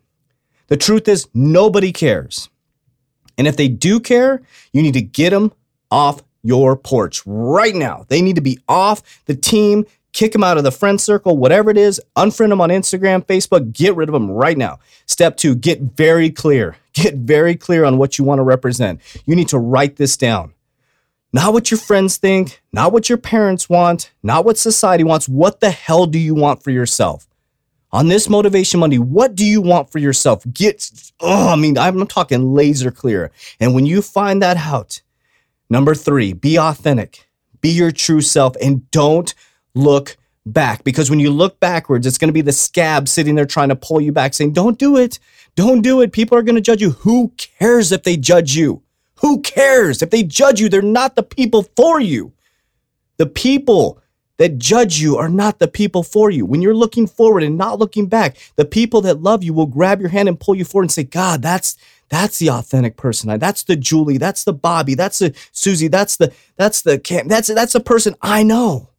the 0.68 0.76
truth 0.76 1.08
is 1.08 1.28
nobody 1.34 1.92
cares. 1.92 2.48
And 3.36 3.46
if 3.46 3.56
they 3.56 3.68
do 3.68 4.00
care, 4.00 4.42
you 4.72 4.82
need 4.82 4.94
to 4.94 5.02
get 5.02 5.30
them 5.30 5.52
off 5.90 6.22
your 6.42 6.76
porch 6.76 7.22
right 7.26 7.74
now. 7.74 8.06
They 8.08 8.22
need 8.22 8.36
to 8.36 8.42
be 8.42 8.58
off 8.68 9.02
the 9.26 9.34
team 9.34 9.84
kick 10.12 10.32
them 10.32 10.44
out 10.44 10.58
of 10.58 10.64
the 10.64 10.72
friend 10.72 11.00
circle, 11.00 11.36
whatever 11.36 11.70
it 11.70 11.78
is, 11.78 12.00
unfriend 12.16 12.50
them 12.50 12.60
on 12.60 12.70
Instagram, 12.70 13.24
Facebook, 13.24 13.72
get 13.72 13.96
rid 13.96 14.08
of 14.08 14.12
them 14.12 14.30
right 14.30 14.58
now. 14.58 14.78
Step 15.06 15.36
two, 15.36 15.54
get 15.54 15.80
very 15.80 16.30
clear. 16.30 16.76
Get 16.92 17.14
very 17.14 17.54
clear 17.54 17.84
on 17.84 17.98
what 17.98 18.18
you 18.18 18.24
want 18.24 18.40
to 18.40 18.42
represent. 18.42 19.00
You 19.24 19.36
need 19.36 19.46
to 19.50 19.58
write 19.58 19.94
this 19.94 20.16
down. 20.16 20.52
Not 21.32 21.52
what 21.52 21.70
your 21.70 21.78
friends 21.78 22.16
think, 22.16 22.60
not 22.72 22.92
what 22.92 23.08
your 23.08 23.16
parents 23.16 23.68
want, 23.68 24.10
not 24.24 24.44
what 24.44 24.58
society 24.58 25.04
wants. 25.04 25.28
What 25.28 25.60
the 25.60 25.70
hell 25.70 26.06
do 26.06 26.18
you 26.18 26.34
want 26.34 26.64
for 26.64 26.72
yourself? 26.72 27.28
On 27.92 28.08
this 28.08 28.28
Motivation 28.28 28.80
Monday, 28.80 28.98
what 28.98 29.34
do 29.34 29.44
you 29.44 29.60
want 29.60 29.90
for 29.90 29.98
yourself? 29.98 30.44
Get, 30.52 30.90
oh, 31.20 31.50
I 31.50 31.56
mean, 31.56 31.78
I'm 31.78 32.06
talking 32.06 32.54
laser 32.54 32.90
clear. 32.90 33.30
And 33.60 33.74
when 33.74 33.86
you 33.86 34.02
find 34.02 34.42
that 34.42 34.56
out, 34.56 35.02
number 35.68 35.94
three, 35.94 36.32
be 36.32 36.58
authentic, 36.58 37.28
be 37.60 37.70
your 37.70 37.92
true 37.92 38.20
self, 38.20 38.56
and 38.60 38.90
don't 38.90 39.34
look 39.74 40.16
back 40.46 40.84
because 40.84 41.10
when 41.10 41.20
you 41.20 41.30
look 41.30 41.60
backwards, 41.60 42.06
it's 42.06 42.18
going 42.18 42.28
to 42.28 42.32
be 42.32 42.40
the 42.40 42.52
scab 42.52 43.08
sitting 43.08 43.34
there 43.34 43.46
trying 43.46 43.68
to 43.68 43.76
pull 43.76 44.00
you 44.00 44.12
back, 44.12 44.34
saying, 44.34 44.52
Don't 44.52 44.78
do 44.78 44.96
it. 44.96 45.18
Don't 45.54 45.82
do 45.82 46.00
it. 46.00 46.12
People 46.12 46.38
are 46.38 46.42
going 46.42 46.54
to 46.54 46.60
judge 46.60 46.80
you. 46.80 46.90
Who 46.90 47.32
cares 47.36 47.92
if 47.92 48.02
they 48.02 48.16
judge 48.16 48.54
you? 48.54 48.82
Who 49.16 49.40
cares? 49.42 50.02
If 50.02 50.10
they 50.10 50.22
judge 50.22 50.60
you, 50.60 50.68
they're 50.68 50.82
not 50.82 51.16
the 51.16 51.22
people 51.22 51.64
for 51.76 52.00
you. 52.00 52.32
The 53.18 53.26
people 53.26 54.00
that 54.38 54.56
judge 54.56 54.98
you 54.98 55.18
are 55.18 55.28
not 55.28 55.58
the 55.58 55.68
people 55.68 56.02
for 56.02 56.30
you. 56.30 56.46
When 56.46 56.62
you're 56.62 56.74
looking 56.74 57.06
forward 57.06 57.42
and 57.42 57.58
not 57.58 57.78
looking 57.78 58.06
back, 58.06 58.38
the 58.56 58.64
people 58.64 59.02
that 59.02 59.20
love 59.20 59.44
you 59.44 59.52
will 59.52 59.66
grab 59.66 60.00
your 60.00 60.08
hand 60.08 60.30
and 60.30 60.40
pull 60.40 60.54
you 60.54 60.64
forward 60.64 60.84
and 60.84 60.92
say, 60.92 61.04
God, 61.04 61.42
that's 61.42 61.76
that's 62.08 62.38
the 62.38 62.50
authentic 62.50 62.96
person. 62.96 63.38
That's 63.38 63.62
the 63.62 63.76
Julie. 63.76 64.18
That's 64.18 64.44
the 64.44 64.54
Bobby. 64.54 64.94
That's 64.94 65.18
the 65.18 65.34
Susie. 65.52 65.88
That's 65.88 66.16
the 66.16 66.32
that's 66.56 66.82
the 66.82 66.98
Cam. 66.98 67.28
That's 67.28 67.48
that's 67.48 67.74
the 67.74 67.80
person 67.80 68.16
I 68.22 68.42
know. 68.42 68.89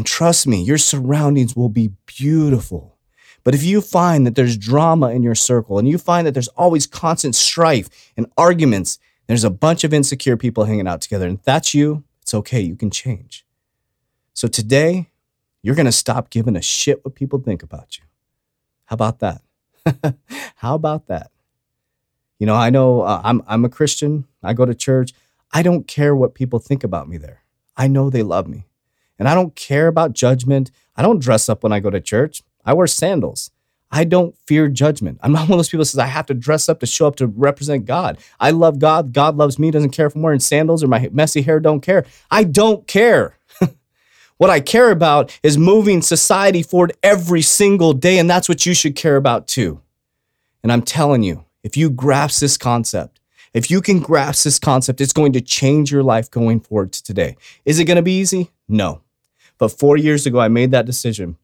And 0.00 0.06
trust 0.06 0.46
me, 0.46 0.62
your 0.62 0.78
surroundings 0.78 1.54
will 1.54 1.68
be 1.68 1.90
beautiful. 2.06 2.96
But 3.44 3.54
if 3.54 3.62
you 3.62 3.82
find 3.82 4.26
that 4.26 4.34
there's 4.34 4.56
drama 4.56 5.10
in 5.10 5.22
your 5.22 5.34
circle 5.34 5.78
and 5.78 5.86
you 5.86 5.98
find 5.98 6.26
that 6.26 6.32
there's 6.32 6.48
always 6.48 6.86
constant 6.86 7.34
strife 7.34 7.90
and 8.16 8.24
arguments, 8.38 8.98
there's 9.26 9.44
a 9.44 9.50
bunch 9.50 9.84
of 9.84 9.92
insecure 9.92 10.38
people 10.38 10.64
hanging 10.64 10.88
out 10.88 11.02
together. 11.02 11.26
And 11.26 11.36
if 11.36 11.44
that's 11.44 11.74
you, 11.74 12.02
it's 12.22 12.32
okay. 12.32 12.62
You 12.62 12.76
can 12.76 12.90
change. 12.90 13.44
So 14.32 14.48
today, 14.48 15.10
you're 15.60 15.74
going 15.74 15.84
to 15.84 15.92
stop 15.92 16.30
giving 16.30 16.56
a 16.56 16.62
shit 16.62 17.04
what 17.04 17.14
people 17.14 17.38
think 17.38 17.62
about 17.62 17.98
you. 17.98 18.04
How 18.86 18.94
about 18.94 19.18
that? 19.18 19.42
How 20.56 20.76
about 20.76 21.08
that? 21.08 21.30
You 22.38 22.46
know, 22.46 22.54
I 22.54 22.70
know 22.70 23.02
uh, 23.02 23.20
I'm, 23.22 23.42
I'm 23.46 23.66
a 23.66 23.68
Christian. 23.68 24.24
I 24.42 24.54
go 24.54 24.64
to 24.64 24.74
church. 24.74 25.12
I 25.52 25.62
don't 25.62 25.86
care 25.86 26.16
what 26.16 26.34
people 26.34 26.58
think 26.58 26.84
about 26.84 27.06
me 27.06 27.18
there. 27.18 27.42
I 27.76 27.86
know 27.86 28.08
they 28.08 28.22
love 28.22 28.48
me. 28.48 28.64
And 29.20 29.28
I 29.28 29.34
don't 29.34 29.54
care 29.54 29.86
about 29.86 30.14
judgment. 30.14 30.72
I 30.96 31.02
don't 31.02 31.20
dress 31.20 31.48
up 31.48 31.62
when 31.62 31.72
I 31.72 31.78
go 31.78 31.90
to 31.90 32.00
church. 32.00 32.42
I 32.64 32.72
wear 32.72 32.88
sandals. 32.88 33.50
I 33.90 34.04
don't 34.04 34.36
fear 34.46 34.68
judgment. 34.68 35.18
I'm 35.22 35.32
not 35.32 35.42
one 35.48 35.52
of 35.52 35.58
those 35.58 35.68
people 35.68 35.82
that 35.82 35.90
says 35.90 35.98
I 35.98 36.06
have 36.06 36.26
to 36.26 36.34
dress 36.34 36.68
up 36.68 36.80
to 36.80 36.86
show 36.86 37.06
up 37.06 37.16
to 37.16 37.26
represent 37.26 37.84
God. 37.84 38.18
I 38.40 38.50
love 38.50 38.78
God. 38.78 39.12
God 39.12 39.36
loves 39.36 39.58
me. 39.58 39.70
Doesn't 39.70 39.90
care 39.90 40.06
if 40.06 40.14
I'm 40.14 40.22
wearing 40.22 40.40
sandals 40.40 40.82
or 40.82 40.88
my 40.88 41.08
messy 41.12 41.42
hair. 41.42 41.60
Don't 41.60 41.82
care. 41.82 42.06
I 42.30 42.44
don't 42.44 42.86
care. 42.86 43.38
what 44.38 44.48
I 44.50 44.60
care 44.60 44.90
about 44.90 45.38
is 45.42 45.58
moving 45.58 46.00
society 46.00 46.62
forward 46.62 46.94
every 47.02 47.42
single 47.42 47.92
day, 47.92 48.18
and 48.18 48.28
that's 48.28 48.48
what 48.48 48.64
you 48.64 48.72
should 48.72 48.96
care 48.96 49.16
about 49.16 49.46
too. 49.46 49.80
And 50.62 50.72
I'm 50.72 50.82
telling 50.82 51.22
you, 51.22 51.44
if 51.62 51.76
you 51.76 51.90
grasp 51.90 52.40
this 52.40 52.56
concept, 52.56 53.20
if 53.52 53.70
you 53.70 53.82
can 53.82 53.98
grasp 53.98 54.44
this 54.44 54.58
concept, 54.58 55.00
it's 55.00 55.12
going 55.12 55.32
to 55.32 55.40
change 55.40 55.92
your 55.92 56.02
life 56.02 56.30
going 56.30 56.60
forward 56.60 56.92
to 56.92 57.02
today. 57.02 57.36
Is 57.66 57.78
it 57.78 57.84
going 57.84 57.96
to 57.96 58.02
be 58.02 58.18
easy? 58.18 58.50
No. 58.68 59.02
But 59.60 59.68
four 59.68 59.98
years 59.98 60.26
ago, 60.26 60.40
I 60.40 60.48
made 60.48 60.70
that 60.70 60.86
decision 60.86 61.36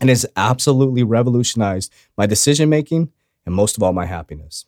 and 0.00 0.08
it's 0.08 0.24
absolutely 0.36 1.02
revolutionized 1.02 1.92
my 2.16 2.24
decision 2.24 2.70
making 2.70 3.10
and 3.44 3.54
most 3.54 3.76
of 3.76 3.82
all, 3.82 3.92
my 3.92 4.06
happiness. 4.06 4.64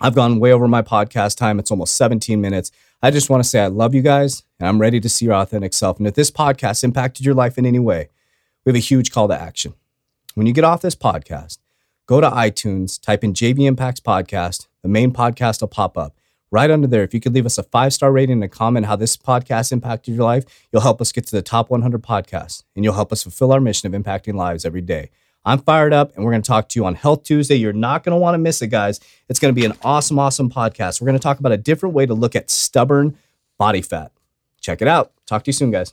I've 0.00 0.14
gone 0.14 0.38
way 0.38 0.52
over 0.52 0.66
my 0.68 0.80
podcast 0.80 1.36
time. 1.36 1.58
It's 1.58 1.70
almost 1.70 1.96
17 1.96 2.40
minutes. 2.40 2.70
I 3.02 3.10
just 3.10 3.30
want 3.30 3.42
to 3.42 3.48
say 3.48 3.60
I 3.60 3.66
love 3.66 3.94
you 3.94 4.02
guys 4.02 4.44
and 4.58 4.68
I'm 4.68 4.80
ready 4.80 5.00
to 5.00 5.08
see 5.08 5.24
your 5.24 5.34
authentic 5.34 5.72
self. 5.72 5.98
And 5.98 6.06
if 6.06 6.14
this 6.14 6.30
podcast 6.30 6.84
impacted 6.84 7.26
your 7.26 7.34
life 7.34 7.58
in 7.58 7.66
any 7.66 7.80
way, 7.80 8.08
we 8.64 8.70
have 8.70 8.76
a 8.76 8.80
huge 8.80 9.10
call 9.10 9.28
to 9.28 9.40
action. 9.40 9.74
When 10.34 10.46
you 10.46 10.52
get 10.52 10.64
off 10.64 10.82
this 10.82 10.96
podcast, 10.96 11.58
go 12.06 12.20
to 12.20 12.30
iTunes, 12.30 13.00
type 13.00 13.24
in 13.24 13.34
JV 13.34 13.66
Impacts 13.66 14.00
Podcast. 14.00 14.68
The 14.82 14.88
main 14.88 15.12
podcast 15.12 15.60
will 15.60 15.68
pop 15.68 15.98
up 15.98 16.16
right 16.54 16.70
under 16.70 16.86
there. 16.86 17.02
If 17.02 17.12
you 17.12 17.20
could 17.20 17.34
leave 17.34 17.46
us 17.46 17.58
a 17.58 17.64
five 17.64 17.92
star 17.92 18.12
rating 18.12 18.34
and 18.34 18.44
a 18.44 18.48
comment 18.48 18.86
how 18.86 18.94
this 18.94 19.16
podcast 19.16 19.72
impacted 19.72 20.14
your 20.14 20.24
life, 20.24 20.44
you'll 20.72 20.82
help 20.82 21.00
us 21.00 21.10
get 21.10 21.26
to 21.26 21.36
the 21.36 21.42
top 21.42 21.68
100 21.68 22.00
podcasts 22.00 22.62
and 22.76 22.84
you'll 22.84 22.94
help 22.94 23.12
us 23.12 23.24
fulfill 23.24 23.52
our 23.52 23.60
mission 23.60 23.92
of 23.92 24.00
impacting 24.00 24.34
lives 24.34 24.64
every 24.64 24.80
day. 24.80 25.10
I'm 25.44 25.58
fired 25.58 25.92
up 25.92 26.14
and 26.14 26.24
we're 26.24 26.30
going 26.30 26.42
to 26.42 26.46
talk 26.46 26.68
to 26.70 26.78
you 26.78 26.86
on 26.86 26.94
Health 26.94 27.24
Tuesday. 27.24 27.56
You're 27.56 27.72
not 27.72 28.04
going 28.04 28.12
to 28.12 28.18
want 28.18 28.34
to 28.34 28.38
miss 28.38 28.62
it, 28.62 28.68
guys. 28.68 29.00
It's 29.28 29.40
going 29.40 29.52
to 29.52 29.60
be 29.60 29.66
an 29.66 29.74
awesome, 29.82 30.18
awesome 30.18 30.48
podcast. 30.48 31.00
We're 31.00 31.06
going 31.06 31.18
to 31.18 31.22
talk 31.22 31.40
about 31.40 31.50
a 31.50 31.56
different 31.56 31.92
way 31.92 32.06
to 32.06 32.14
look 32.14 32.36
at 32.36 32.48
stubborn 32.50 33.18
body 33.58 33.82
fat. 33.82 34.12
Check 34.60 34.80
it 34.80 34.86
out. 34.86 35.12
Talk 35.26 35.42
to 35.44 35.48
you 35.48 35.52
soon, 35.52 35.72
guys. 35.72 35.92